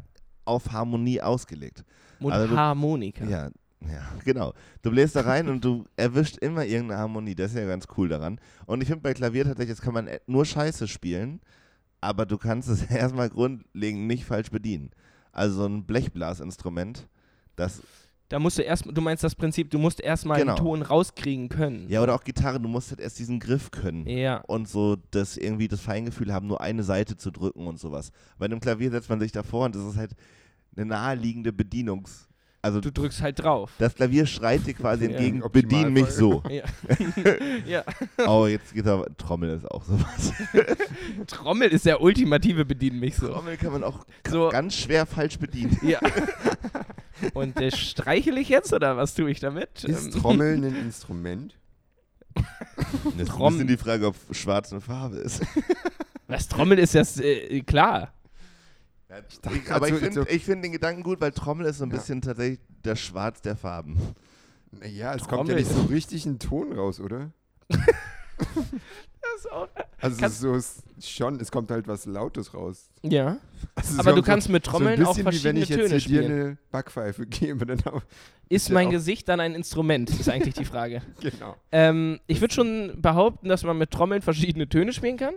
[0.45, 1.83] auf Harmonie ausgelegt.
[2.21, 3.25] Also Mundharmonika.
[3.25, 3.51] Ja,
[3.81, 4.53] ja, genau.
[4.83, 7.35] Du bläst da rein und du erwischt immer irgendeine Harmonie.
[7.35, 8.39] Das ist ja ganz cool daran.
[8.67, 11.41] Und ich finde bei Klavier tatsächlich, jetzt kann man nur Scheiße spielen,
[12.03, 14.91] aber du kannst es erstmal grundlegend nicht falsch bedienen.
[15.33, 17.09] Also so ein Blechblasinstrument,
[17.57, 17.81] das,
[18.35, 20.55] Da musst du erst, du meinst das Prinzip, du musst erstmal Genau.
[20.57, 21.89] einen Ton rauskriegen können.
[21.89, 24.09] ja, oder auch Gitarre, du musst halt erst diesen Griff können.
[24.09, 24.39] Ja.
[24.49, 28.11] Und so das irgendwie das Feingefühl haben, nur eine Seite zu drücken und sowas.
[28.37, 30.11] Bei einem Klavier setzt man sich davor und das ist halt
[30.77, 32.27] eine naheliegende Bedienungs...
[32.61, 33.71] Also Du drückst halt drauf.
[33.79, 35.11] das Klavier schreit dir quasi Ja.
[35.11, 36.43] entgegen, Im bedien mich so.
[36.51, 36.65] Ja.
[37.67, 37.85] ja.
[38.27, 40.33] Oh, jetzt geht aber Trommel ist auch sowas.
[41.29, 43.29] Trommel ist der ultimative Bedienen mich so.
[43.29, 44.49] Trommel kann man auch So.
[44.49, 45.79] ganz schwer falsch bedienen.
[45.83, 46.01] Ja.
[47.33, 49.85] Und äh, streichel ich jetzt oder was tue ich damit?
[49.85, 51.57] Ist Ähm, Trommeln ein Instrument?
[52.35, 52.45] Das
[53.15, 53.53] ist ein Trommel.
[53.53, 55.41] bisschen die Frage, ob schwarz eine Farbe ist.
[56.27, 58.13] Was Trommel ist das äh, klar.
[59.09, 61.85] dachte Ich, aber grad ich finde so- find den Gedanken gut, weil Trommel ist so
[61.85, 61.97] ein Ja.
[61.99, 63.99] bisschen tatsächlich das Schwarz der Farben.
[64.73, 65.51] Naja, es kommt Trommel.
[65.53, 67.31] ja nicht so richtig ein Ton raus, oder?
[69.37, 69.69] Ist auch,
[70.01, 72.89] Also Kannst- so ist schon, es kommt halt was Lautes raus.
[73.03, 73.39] ja.
[73.77, 75.69] Also Aber so- du kannst mit so Trommeln ein auch bisschen wie wenn verschiedene ich
[75.71, 76.33] jetzt Töne hier dir spielen.
[76.47, 78.03] eine Backpfeife gebe, dann auch,
[78.49, 81.03] Ist ja mein auch- Gesicht dann ein Instrument, ist eigentlich die Frage.
[81.21, 81.57] genau.
[81.73, 85.35] Ähm, ich würde schon behaupten, dass man mit Trommeln verschiedene Töne spielen kann.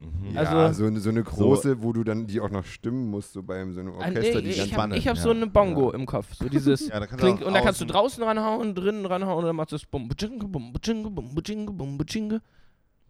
[0.00, 0.36] Mhm.
[0.38, 3.32] Also- ja, so eine, so eine große, wo du dann die auch noch stimmen musst,
[3.32, 5.34] so beim so einem Ah, Orchester, nee, die ich ganz habe spannend, hab so ja.
[5.34, 6.34] eine Bongo im Kopf.
[6.34, 9.44] So dieses Ja, da auch und da kannst du außen- draußen ranhauen, drinnen ranhauen und
[9.46, 12.40] dann machst du das bum bum bum butschinge, bum butschinge,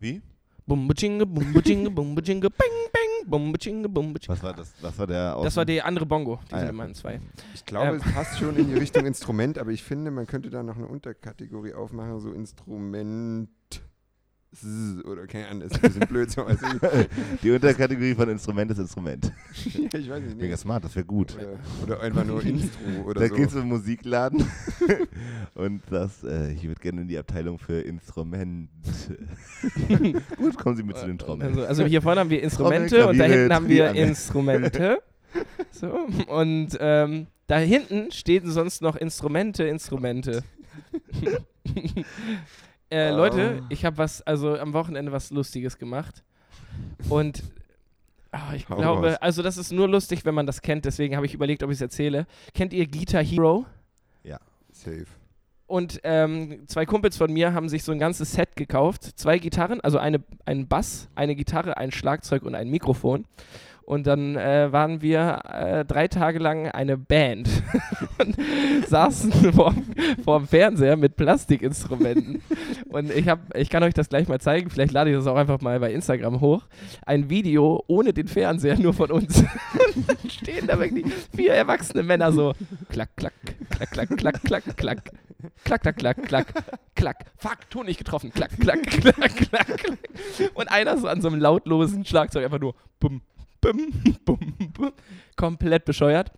[0.00, 0.22] Wie?
[0.66, 2.50] bum butschinge, bum butschinge, bum butschinge, bing,
[2.92, 4.36] bing, bum butschinge, bum butschinge.
[4.36, 4.70] Was war das?
[4.82, 6.38] Was war der Das war Außen- die andere Bongo.
[6.50, 6.70] Die Ah, sind ja.
[6.70, 7.20] immer in zwei.
[7.54, 8.02] Ich glaube, Ähm.
[8.04, 10.86] es passt schon in die Richtung Instrument, aber ich finde, man könnte da noch eine
[10.86, 13.48] Unterkategorie aufmachen, so Instrument
[15.04, 16.42] oder keine Ahnung, ist ein bisschen blöd so.
[16.42, 16.66] Also,
[17.42, 19.32] Die Unterkategorie von Instrument ist Instrument.
[19.64, 20.38] ja, ich weiß nicht.
[20.38, 21.36] Mega smart, das wäre gut.
[21.36, 23.34] Oder, oder einfach nur Instru oder da so.
[23.34, 24.44] gehst du in den Musikladen
[25.54, 28.70] und das, äh, ich würde gerne in die Abteilung für Instrument.
[30.36, 31.50] Gut, kommen Sie mit zu den Trommeln.
[31.50, 34.08] Also, also hier vorne haben wir Instrumente Trommel, und da hinten haben wir Triangel.
[34.08, 35.02] Instrumente.
[35.72, 40.42] So, und ähm, da hinten stehen sonst noch Instrumente, Instrumente.
[42.90, 43.16] Äh, Oh.
[43.16, 46.22] Leute, ich habe was, also am Wochenende was Lustiges gemacht.
[47.08, 47.42] Und
[48.32, 49.16] ah, ich Hau glaube, raus.
[49.20, 51.76] also das ist nur lustig, wenn man das kennt, deswegen habe ich überlegt, ob ich
[51.76, 52.26] es erzähle.
[52.54, 53.66] Kennt ihr Guitar Hero?
[54.70, 55.06] Safe.
[55.66, 59.02] Und ähm, zwei Kumpels von mir haben sich so ein ganzes Set gekauft.
[59.18, 63.24] Zwei Gitarren, also eine, ein Bass, eine Gitarre, ein Schlagzeug und ein Mikrofon.
[63.88, 67.48] Und dann äh, waren wir äh, drei Tage lang eine Band
[68.18, 68.36] und
[68.86, 69.82] saßen vorm,
[70.22, 72.42] vorm Fernseher mit Plastikinstrumenten.
[72.90, 75.36] Und ich, hab, ich kann euch das gleich mal zeigen, vielleicht lade ich das auch
[75.36, 76.64] einfach mal bei Instagram hoch.
[77.06, 79.38] Ein Video ohne den Fernseher, nur von uns.
[79.94, 82.52] Und dann stehen da wirklich vier erwachsene Männer so.
[82.90, 83.32] Klack, klack,
[83.70, 85.12] klack, klack, klack, klack, klack.
[85.64, 86.52] Klack, klack, klack, klack,
[86.94, 87.24] klack.
[87.38, 88.32] Fuck, Ton nicht getroffen.
[88.34, 90.00] Klack, klack, klack, klack, klack.
[90.52, 93.22] Und einer so an so einem lautlosen Schlagzeug einfach nur bum,
[93.60, 93.92] bum,
[94.24, 94.38] bum,
[94.74, 94.92] bum.
[95.36, 96.32] Komplett bescheuert.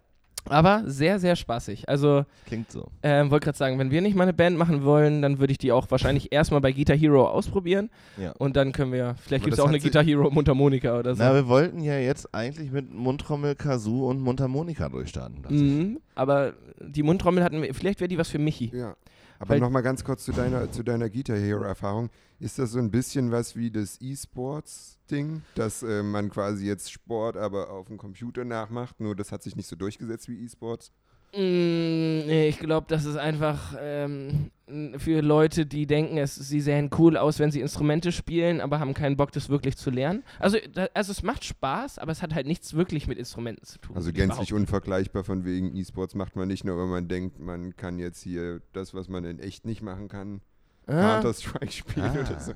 [0.46, 1.88] Aber sehr, sehr spaßig.
[1.88, 2.88] Also, Klingt so.
[3.02, 5.58] ähm, wollte gerade sagen, wenn wir nicht mal eine Band machen wollen, dann würde ich
[5.58, 7.90] die auch wahrscheinlich erstmal bei Guitar Hero ausprobieren.
[8.16, 8.32] Ja.
[8.38, 11.22] Und dann können wir, vielleicht gibt es auch eine Guitar Hero Mundharmonika oder so.
[11.22, 15.42] Na, wir wollten ja jetzt eigentlich mit Mundtrommel, Kazoo und Mundharmonika durchstarten.
[15.50, 18.72] mhm, aber die Mundtrommel hatten wir, vielleicht wäre die was für Michi.
[18.74, 18.96] Ja.
[19.40, 22.10] Aber nochmal ganz kurz zu deiner, zu deiner Guitar Hero-Erfahrung.
[22.40, 27.38] Ist das so ein bisschen was wie das E-Sports-Ding, dass äh, man quasi jetzt Sport
[27.38, 30.92] aber auf dem Computer nachmacht, nur das hat sich nicht so durchgesetzt wie E-Sports?
[31.32, 34.50] Mm, ich glaube, das ist einfach ähm,
[34.98, 38.94] für Leute, die denken, es, sie sähen cool aus, wenn sie Instrumente spielen, aber haben
[38.94, 40.22] keinen Bock, das wirklich zu lernen.
[40.38, 43.78] Also, da, also es macht Spaß, aber es hat halt nichts wirklich mit Instrumenten zu
[43.78, 43.96] tun.
[43.96, 47.98] Also gänzlich unvergleichbar von wegen E-Sports macht man nicht nur, weil man denkt, man kann
[47.98, 50.40] jetzt hier das, was man in echt nicht machen kann,
[50.86, 52.20] Ah, Counter-Strike spielen Ah.
[52.20, 52.52] oder so.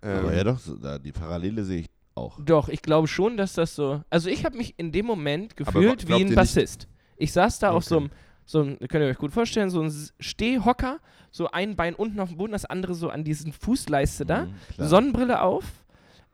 [0.00, 2.38] Aber Ähm, ja doch, so, da, die Parallele sehe ich auch.
[2.42, 4.02] doch, ich glaube schon, dass das so.
[4.10, 6.88] Also, ich habe mich in dem Moment Aber gefühlt wa- wie ein ihr nicht- Bassist.
[7.16, 8.04] Ich saß da auf so Okay.
[8.04, 8.12] einem,
[8.44, 10.98] so einem, könnt ihr euch gut vorstellen, so ein Stehhocker,
[11.30, 14.46] so ein Bein unten auf dem Boden, das andere so an diesen Fußleiste da.
[14.46, 14.54] Mhm.
[14.78, 15.64] Sonnenbrille auf,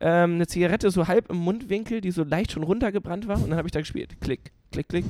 [0.01, 3.59] ähm, eine Zigarette so halb im Mundwinkel, die so leicht schon runtergebrannt war und dann
[3.59, 4.20] habe ich da gespielt.
[4.20, 5.05] Klick, klick, klick,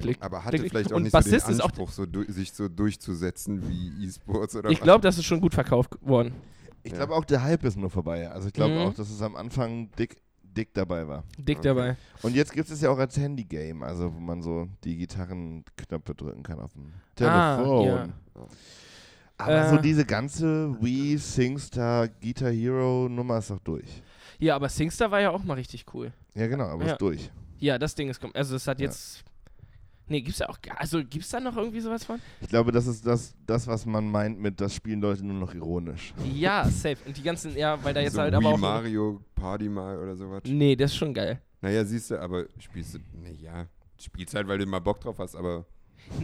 [0.00, 0.18] klick.
[0.20, 0.70] aber hatte klick.
[0.70, 1.60] vielleicht auch nicht Bassist so den.
[1.60, 5.96] Anspruch, so sich so durchzusetzen wie E-Sports oder Ich glaube, das ist schon gut verkauft
[6.02, 6.34] worden.
[6.82, 6.98] Ich Ja.
[6.98, 8.30] glaube auch, der Hype ist nur vorbei.
[8.30, 8.80] Also ich glaube Mhm.
[8.80, 10.16] auch, dass es am Anfang dick,
[10.56, 11.24] dick dabei war.
[11.38, 11.68] Dick Okay.
[11.68, 11.96] dabei.
[12.22, 16.42] Und jetzt gibt es ja auch als Handy-Game, also wo man so die Gitarrenknöpfe drücken
[16.42, 16.92] kann auf dem
[17.26, 17.86] Ah, Telefon.
[17.86, 18.08] ja.
[19.38, 19.82] Aber so Äh.
[19.82, 24.02] diese ganze Wii Singstar Guitar Hero Nummer ist doch durch.
[24.38, 26.12] Ja, aber Singstar war ja auch mal richtig cool.
[26.34, 26.92] Ja, genau, aber Ja.
[26.92, 27.30] ist durch.
[27.58, 28.86] Ja, das Ding ist, also es hat Ja.
[28.86, 29.22] jetzt,
[30.10, 32.20] nee, gibt's ja auch, also gibt's da noch irgendwie sowas von?
[32.40, 35.54] Ich glaube, das ist das, das, was man meint mit, das spielen Leute nur noch
[35.54, 36.12] ironisch.
[36.34, 36.98] Ja, safe.
[37.06, 38.58] Und die ganzen, ja, weil da jetzt so halt Wii aber auch.
[38.58, 40.42] Mario Party mal oder sowas.
[40.44, 41.40] Nee, das ist schon geil.
[41.62, 43.66] Naja, siehst du, aber spielst du, naja,
[43.98, 45.64] spielst halt, weil du mal Bock drauf hast, aber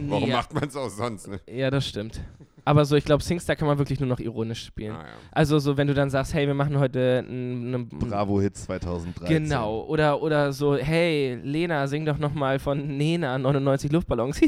[0.07, 0.37] warum ja.
[0.37, 1.39] macht man es auch sonst, ne?
[1.47, 2.21] Ja, das stimmt.
[2.67, 4.93] Aber so, ich glaube, Singstar kann man wirklich nur noch ironisch spielen.
[4.93, 5.13] Ah, ja.
[5.31, 9.25] Also so, wenn du dann sagst, hey, wir machen heute eine Bravo Hits 2013.
[9.25, 14.41] Genau, oder, oder so, hey, Lena, sing doch nochmal von Nena 99 Luftballons.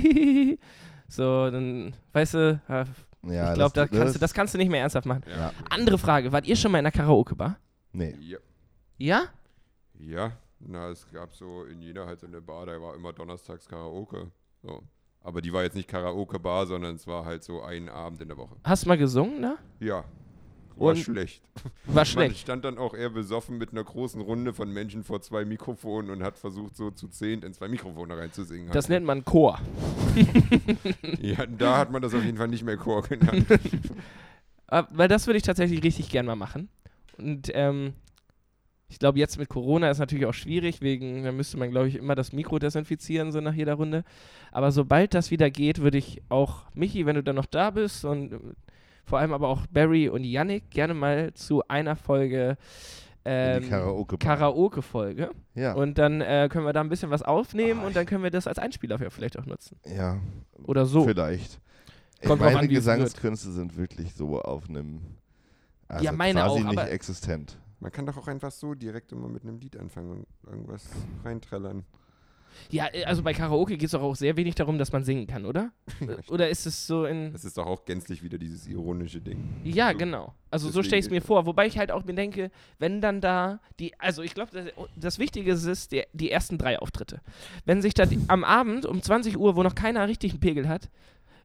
[1.07, 2.83] so, dann, weißt du, ja,
[3.23, 5.23] Ja, ich glaube, das, das, kannst du, das kannst du nicht mehr ernsthaft machen.
[5.29, 5.53] Ja.
[5.69, 7.57] Andere Frage, wart ihr schon mal in einer Karaoke-Bar?
[7.93, 8.15] Nee.
[8.19, 8.39] Ja.
[8.97, 9.23] Ja?
[9.97, 13.65] ja, na, es gab so in Jena halt so eine Bar, da war immer donnerstags
[13.65, 14.29] Karaoke.
[14.61, 14.83] So.
[15.21, 18.37] Aber die war jetzt nicht Karaoke-Bar, sondern es war halt so ein Abend in der
[18.37, 18.55] Woche.
[18.63, 19.57] Hast du mal gesungen, ne?
[19.79, 20.03] Ja.
[20.77, 21.43] War Und- schlecht.
[21.87, 22.37] War schlecht.
[22.37, 26.23] stand dann auch eher besoffen mit einer großen Runde von Menschen vor zwei Mikrofonen und
[26.23, 28.71] hat versucht, so zu zehnt in zwei Mikrofone reinzusingen.
[28.71, 29.59] Das nennt man Chor.
[31.21, 33.45] Ja, da hat man das auf jeden Fall nicht mehr Chor genannt.
[34.67, 36.69] Ah, Weil das würde ich tatsächlich richtig gern mal machen.
[37.17, 37.93] Und ähm,
[38.89, 41.95] ich glaube, jetzt mit Corona ist natürlich auch schwierig, wegen, da müsste man, glaube ich,
[41.95, 44.03] immer das Mikro desinfizieren, so nach jeder Runde.
[44.51, 48.03] Aber sobald das wieder geht, würde ich auch, Michi, wenn du dann noch da bist
[48.03, 48.39] und äh,
[49.05, 52.57] vor allem aber auch Barry und Yannick gerne mal zu einer Folge
[53.25, 54.17] ähm, die Karaoke.
[54.17, 55.29] Karaoke-Folge.
[55.53, 55.73] ja.
[55.73, 58.31] Und dann äh, können wir da ein bisschen was aufnehmen Ah, und dann können wir
[58.31, 59.77] das als Einspieler vielleicht auch nutzen.
[59.85, 60.17] ja.
[60.63, 61.05] Oder so.
[61.05, 61.59] Vielleicht.
[62.21, 62.67] Ich Kommt meine an.
[62.67, 64.99] Gesangskünste sind wirklich so auf einem.
[65.87, 67.57] Also Ja, meine quasi auch, nicht aber- existent.
[67.79, 70.89] Man kann doch auch einfach so direkt immer mit einem Lied anfangen und irgendwas
[71.23, 71.85] reinträllern.
[72.71, 75.27] Ja, äh, also bei Karaoke geht es doch auch sehr wenig darum, dass man singen
[75.27, 75.71] kann, oder?
[76.01, 77.31] Äh, oder ist es so in.
[77.33, 79.61] Das ist doch auch gänzlich wieder dieses ironische Ding.
[79.63, 79.97] Ja, So.
[79.97, 80.33] genau.
[80.49, 81.45] Also so Deswegen stelle ich es mir vor.
[81.45, 85.19] Wobei ich halt auch mir denke, wenn dann da die, also ich glaube, das, das
[85.19, 87.21] Wichtige ist der, die ersten drei Auftritte.
[87.65, 90.67] Wenn sich da die, am Abend um 20 Uhr, wo noch keiner richtig einen Pegel
[90.67, 90.89] hat,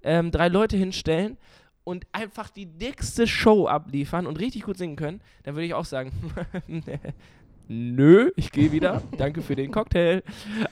[0.03, 1.37] ähm, drei Leute hinstellen
[1.85, 5.85] und einfach die dickste Show abliefern und richtig gut singen können, dann würde ich auch
[5.85, 6.11] sagen,
[7.69, 10.23] nö, ich gehe wieder, danke für den Cocktail.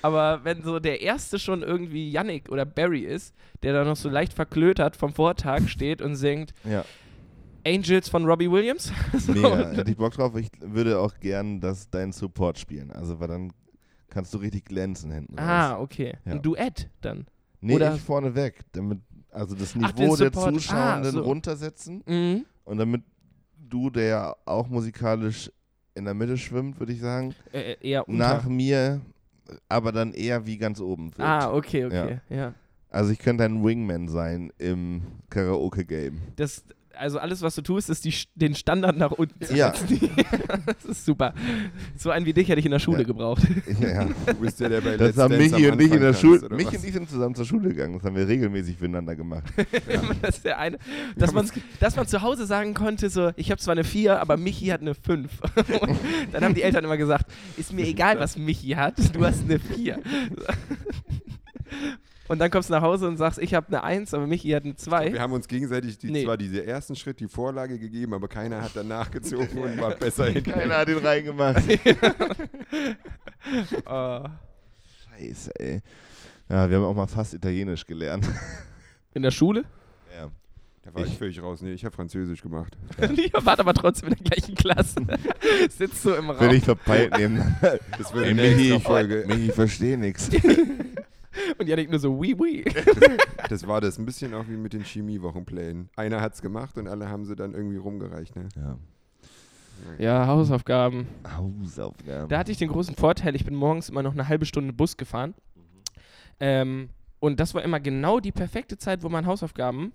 [0.03, 4.09] Aber wenn so der erste schon irgendwie Yannick oder Barry ist, der da noch so
[4.09, 6.85] leicht verklötert vom Vortag steht und singt, Ja.
[7.65, 8.93] Angels von Robbie Williams.
[9.19, 9.71] So, Mega.
[9.71, 10.35] Hätte ich Bock drauf.
[10.37, 12.91] Ich würde auch gern das deinen Support spielen.
[12.91, 13.53] Also, weil dann
[14.11, 15.39] kannst du richtig glänzen hinten.
[15.39, 15.83] ah, raus.
[15.85, 16.15] okay.
[16.25, 16.33] Ja.
[16.33, 17.27] Ein Duett dann.
[17.61, 18.63] Nee, oder- ich vorne weg.
[18.73, 18.99] Damit,
[19.33, 20.55] also das Ach, Niveau der Support.
[20.55, 21.21] Zuschauenden Ah, so.
[21.23, 22.03] runtersetzen.
[22.07, 22.45] Mhm.
[22.65, 23.03] Und damit
[23.57, 25.51] du, der ja auch musikalisch
[25.95, 28.19] in der Mitte schwimmt, würde ich sagen, Äh, eher unter.
[28.19, 29.01] nach mir,
[29.69, 31.21] aber dann eher wie ganz oben wird.
[31.27, 32.21] ah, okay, okay.
[32.29, 32.55] Ja.
[32.91, 36.21] Also ich könnte ein Wingman sein im Karaoke-Game.
[36.37, 36.63] Das,
[36.97, 39.75] also alles, was du tust, ist die, den Standard nach unten zu Ja.
[39.75, 40.11] setzen.
[40.67, 41.35] das ist super.
[41.97, 43.05] So einen wie dich hätte ich in der Schule Ja.
[43.05, 43.43] gebraucht.
[43.81, 44.05] ja.
[44.27, 46.43] Du bist ja der bei Das Let's haben Dance Michi und ich in der Schule.
[46.43, 46.51] was?
[46.51, 47.95] und ich sind zusammen zur Schule gegangen.
[47.95, 49.45] Das haben wir regelmäßig miteinander gemacht.
[50.23, 50.79] das ist der eine,
[51.17, 51.49] dass, man,
[51.81, 54.81] dass man zu Hause sagen konnte, so, ich habe zwar eine 4, aber Michi hat
[54.81, 55.31] eine 5.
[55.81, 55.99] Und
[56.33, 59.59] dann haben die Eltern immer gesagt, ist mir egal, was Michi hat, du hast eine
[59.59, 59.99] 4.
[62.29, 64.65] Und dann kommst du nach Hause und sagst, ich habe eine 1, aber Michi hat
[64.65, 65.13] eine 2.
[65.13, 66.25] Wir haben uns gegenseitig die, Nee.
[66.25, 70.27] zwar diese ersten Schritt, die Vorlage gegeben, aber keiner hat danach gezogen und war besser
[70.27, 70.53] hinten.
[70.53, 71.63] Keiner hat ihn reingemacht.
[73.87, 74.21] Äh,
[75.19, 75.83] Scheiße, ey.
[76.49, 78.29] Ja, wir haben auch mal fast Italienisch gelernt.
[79.15, 79.65] in der Schule?
[80.17, 80.31] Ja.
[80.83, 81.61] Da war ich, Ich- völlig raus.
[81.63, 82.77] Nee, ich habe Französisch gemacht.
[83.01, 84.97] Ihr wart aber trotzdem in der gleichen Klasse.
[85.71, 86.39] Sitzt so im Raum.
[86.39, 87.57] Bin ich verpeilt neben.
[87.99, 89.25] Das wird Ey, eine Michi, Folge.
[89.27, 90.29] Michi, ich verstehe nichts.
[91.59, 92.65] Und Janik nur so, oui, oui.
[93.49, 95.89] Das war das ein bisschen auch wie mit den Chemiewochenplänen.
[95.97, 98.37] Einer hat es gemacht und alle haben sie dann irgendwie rumgereicht.
[98.37, 98.49] Ne?
[98.57, 98.79] Ja.
[99.99, 101.09] Ja, Hausaufgaben.
[101.37, 102.29] Hausaufgaben.
[102.29, 104.97] Da hatte ich den großen Vorteil, ich bin morgens immer noch eine halbe Stunde Bus
[104.97, 105.35] gefahren.
[106.39, 109.93] Ähm, und das war immer genau die perfekte Zeit, wo man Hausaufgaben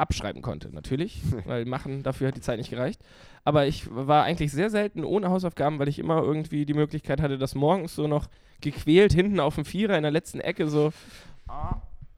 [0.00, 3.00] abschreiben konnte, natürlich, weil machen, dafür hat die Zeit nicht gereicht.
[3.44, 7.38] Aber ich war eigentlich sehr selten ohne Hausaufgaben, weil ich immer irgendwie die Möglichkeit hatte,
[7.38, 8.28] das morgens so noch
[8.60, 10.92] gequält hinten auf dem Vierer in der letzten Ecke so,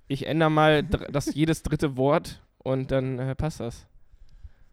[0.08, 3.86] ich ändere mal das jedes dritte Wort und dann äh, passt das.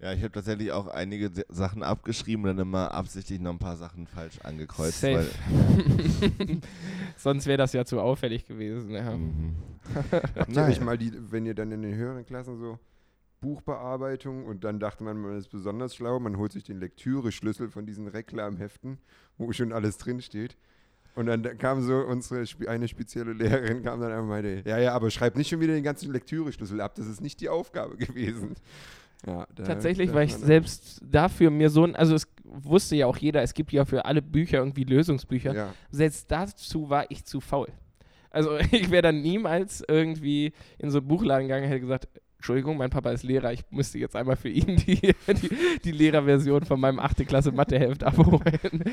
[0.01, 3.75] Ja, ich habe tatsächlich auch einige Sachen abgeschrieben und dann immer absichtlich noch ein paar
[3.75, 5.01] Sachen falsch angekreuzt.
[5.01, 5.27] Safe.
[5.49, 6.61] Weil,
[7.17, 8.91] Sonst wäre das ja zu auffällig gewesen.
[8.91, 9.17] Ja.
[9.17, 9.57] mhm.
[10.11, 10.71] Habt ihr Nein.
[10.71, 12.79] euch mal die, wenn ihr dann in den höheren Klassen so
[13.41, 17.85] Buchbearbeitung und dann dachte man, man ist besonders schlau, man holt sich den Lektüre-Schlüssel von
[17.85, 18.97] diesen Reklamheften,
[19.37, 20.57] wo schon alles drinsteht.
[21.15, 24.93] Und dann da kam so unsere eine spezielle Lehrerin, kam dann einfach meinte, ja, ja,
[24.93, 28.55] aber schreib nicht schon wieder den ganzen Lektüreschlüssel ab, das ist nicht die Aufgabe gewesen.
[29.25, 33.07] Ja, da- Tatsächlich da war ich selbst dafür mir so ein, also es wusste ja
[33.07, 35.53] auch jeder, es gibt ja für alle Bücher irgendwie Lösungsbücher.
[35.53, 37.67] Ja, Selbst dazu war ich zu faul.
[38.29, 42.07] Also ich wäre dann niemals irgendwie in so einen Buchladen gegangen und hätte gesagt,
[42.39, 45.49] Entschuldigung, mein Papa ist Lehrer, ich müsste jetzt einmal für ihn die, die,
[45.83, 47.27] die Lehrerversion von meinem 8.
[47.27, 48.83] Klasse Matheheft abholen.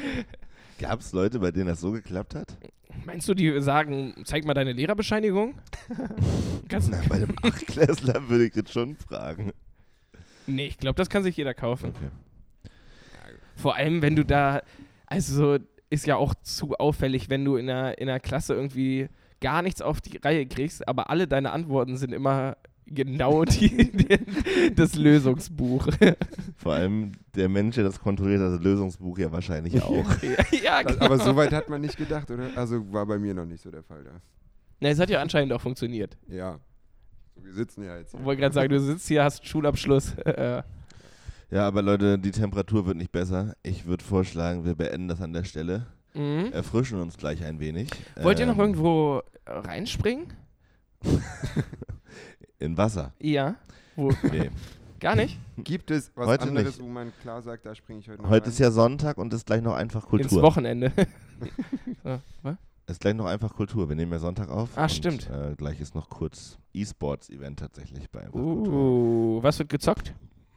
[0.81, 2.57] Gab es Leute, bei denen das so geklappt hat?
[3.05, 5.55] Meinst du, die sagen, zeig mal deine Lehrerbescheinigung?
[6.69, 9.53] Kannst, Na, bei einem Achtklässler würde ich das schon fragen.
[10.49, 11.91] nee, ich glaube, das kann sich jeder kaufen.
[11.91, 12.11] Okay.
[13.55, 14.61] Vor allem, wenn du da,
[15.07, 19.09] also ist ja auch zu auffällig, wenn du in einer, in einer Klasse irgendwie
[19.41, 24.75] gar nichts auf die Reihe kriegst, aber alle deine Antworten sind immer genau die, die,
[24.75, 25.89] das Lösungsbuch.
[26.57, 30.07] Vor allem der Mensch, der das kontrolliert, hat das Lösungsbuch ja wahrscheinlich auch.
[30.63, 31.05] ja, genau.
[31.05, 32.51] aber so weit hat man nicht gedacht, oder?
[32.57, 34.11] Also war bei mir noch nicht so der Fall da.
[34.81, 36.17] Na, es hat ja anscheinend auch funktioniert.
[36.29, 36.59] Ja.
[37.37, 38.15] Wir sitzen ja jetzt.
[38.15, 40.15] Ich wollte gerade sagen, du sitzt hier, hast Schulabschluss.
[40.25, 40.63] Äh,
[41.51, 43.55] Ja, aber Leute, die Temperatur wird nicht besser.
[43.63, 45.87] Ich würde vorschlagen, wir beenden das an der Stelle.
[46.15, 46.51] mhm.
[46.53, 47.89] Erfrischen uns gleich ein wenig.
[48.21, 50.33] Wollt ihr noch Ähm, irgendwo reinspringen?
[52.59, 53.13] In Wasser.
[53.21, 53.57] Ja.
[53.97, 54.13] Wo?
[54.31, 54.51] Nee.
[55.01, 55.39] Gar nicht?
[55.59, 56.83] Gibt es was Heute anderes, nicht.
[56.83, 58.53] wo man klar sagt, da springe ich heute noch Heute rein?
[58.53, 60.43] ist ja Sonntag und ist gleich noch einfach Ins Kultur.
[60.43, 60.91] Wochenende.
[62.05, 62.57] so, was?
[62.87, 63.89] Ist gleich noch einfach Kultur.
[63.89, 64.71] Wir nehmen ja Sonntag auf.
[64.77, 65.29] Ah, und, stimmt.
[65.29, 68.73] Äh, gleich ist noch kurz E-Sports-Event tatsächlich bei einfach Kultur.
[68.73, 70.15] Uh, was wird gezockt?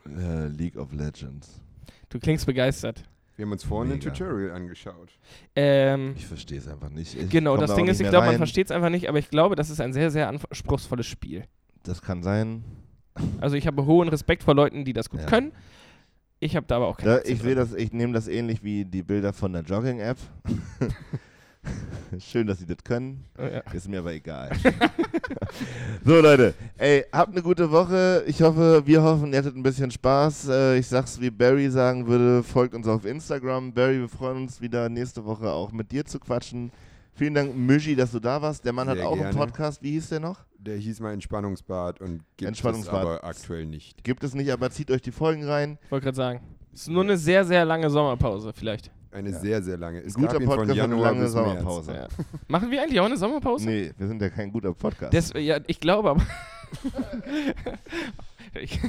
[0.07, 1.59] Äh, League of Legends.
[2.07, 3.03] Du klingst begeistert.
[3.35, 3.99] Wir haben uns vorhin ein.
[3.99, 5.09] Tutorial angeschaut.
[5.55, 7.15] Ähm, Ich verstehe es einfach nicht.
[7.15, 9.29] Ich genau, das da Ding ist, ich glaube, man versteht es einfach nicht, aber ich
[9.29, 11.45] glaube, das ist ein sehr, sehr anspruchsvolles Spiel.
[11.83, 12.63] Das kann sein.
[13.41, 15.25] Also ich habe hohen Respekt vor Leuten, die das gut Ja.
[15.27, 15.51] können.
[16.39, 18.85] Ich habe da aber auch keine Da, ich sehe das, ich nehme das ähnlich wie
[18.85, 20.17] die Bilder von der Jogging-App.
[22.19, 23.25] Schön, dass sie das können.
[23.37, 23.59] Oh, ja.
[23.73, 24.49] Ist mir aber egal.
[26.05, 26.53] so, Leute.
[26.77, 28.23] Ey, habt eine gute Woche.
[28.25, 30.47] Ich hoffe, wir hoffen, ihr hattet ein bisschen Spaß.
[30.49, 33.73] Äh, ich sag's, wie Barry sagen würde, folgt uns auf Instagram.
[33.73, 36.71] Barry, wir freuen uns wieder nächste Woche auch mit dir zu quatschen.
[37.19, 38.63] Vielen Dank, Michi, dass du da warst.
[38.63, 39.37] Der Mann hat Sehr auch einen gerne.
[39.37, 39.83] Podcast.
[39.83, 40.39] Wie hieß der noch?
[40.57, 42.95] Der hieß mal Entspannungsbad und gibt Entspannungsbad.
[42.95, 44.01] es aber aktuell nicht.
[44.05, 45.77] Gibt es nicht, aber zieht euch die Folgen rein.
[45.83, 46.39] Ich wollte gerade sagen.
[46.73, 48.89] Es ist nur eine sehr, sehr lange Sommerpause vielleicht.
[49.11, 49.37] Eine Ja.
[49.39, 49.99] sehr, sehr lange.
[49.99, 51.45] Es Guter gab ihn Podcast von Januar langen bis März.
[51.47, 51.93] Sommerpause.
[51.93, 52.07] Ja.
[52.47, 53.65] Machen wir eigentlich auch eine Sommerpause?
[53.65, 55.13] Nee, wir sind ja kein guter Podcast.
[55.13, 56.21] Das, ja, ich glaube aber.
[58.55, 58.79] ich,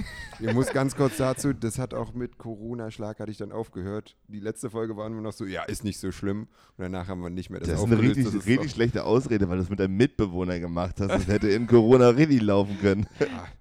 [0.41, 4.17] Ich muss ganz kurz dazu, das hat auch mit Corona-Schlag hatte ich dann aufgehört.
[4.29, 6.43] Die letzte Folge waren wir noch so, ja, ist nicht so schlimm.
[6.77, 9.49] Und danach haben wir nicht mehr das, Das ist eine richtig, ist richtig schlechte Ausrede,
[9.49, 11.11] weil du es mit deinem Mitbewohner gemacht hast.
[11.11, 13.07] Das hätte in Corona richtig laufen können.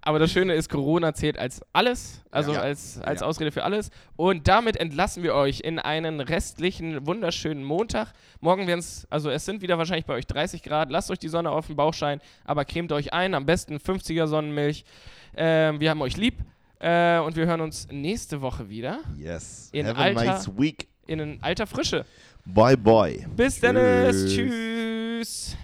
[0.01, 2.61] aber das Schöne ist, Corona zählt als alles, also Ja.
[2.61, 3.27] als, als Ja.
[3.27, 3.89] Ausrede für alles.
[4.15, 8.13] Und damit entlassen wir euch in einen restlichen, wunderschönen Montag.
[8.39, 10.89] Morgen werden es, also es sind wieder wahrscheinlich bei euch 30 Grad.
[10.91, 13.33] Lasst euch die Sonne auf den Bauch scheinen, aber cremt euch ein.
[13.33, 14.85] Am besten 50er Sonnenmilch.
[15.35, 16.35] Ähm, wir haben euch lieb.
[16.81, 19.69] Äh, und wir hören uns nächste Woche wieder Yes.
[19.73, 20.87] In Have a Alter- nice week.
[21.07, 22.05] in alter Frische.
[22.45, 23.27] Bye bye.
[23.35, 23.75] Bis dann.
[23.75, 24.33] Tschüss.
[24.33, 25.57] Tschüss.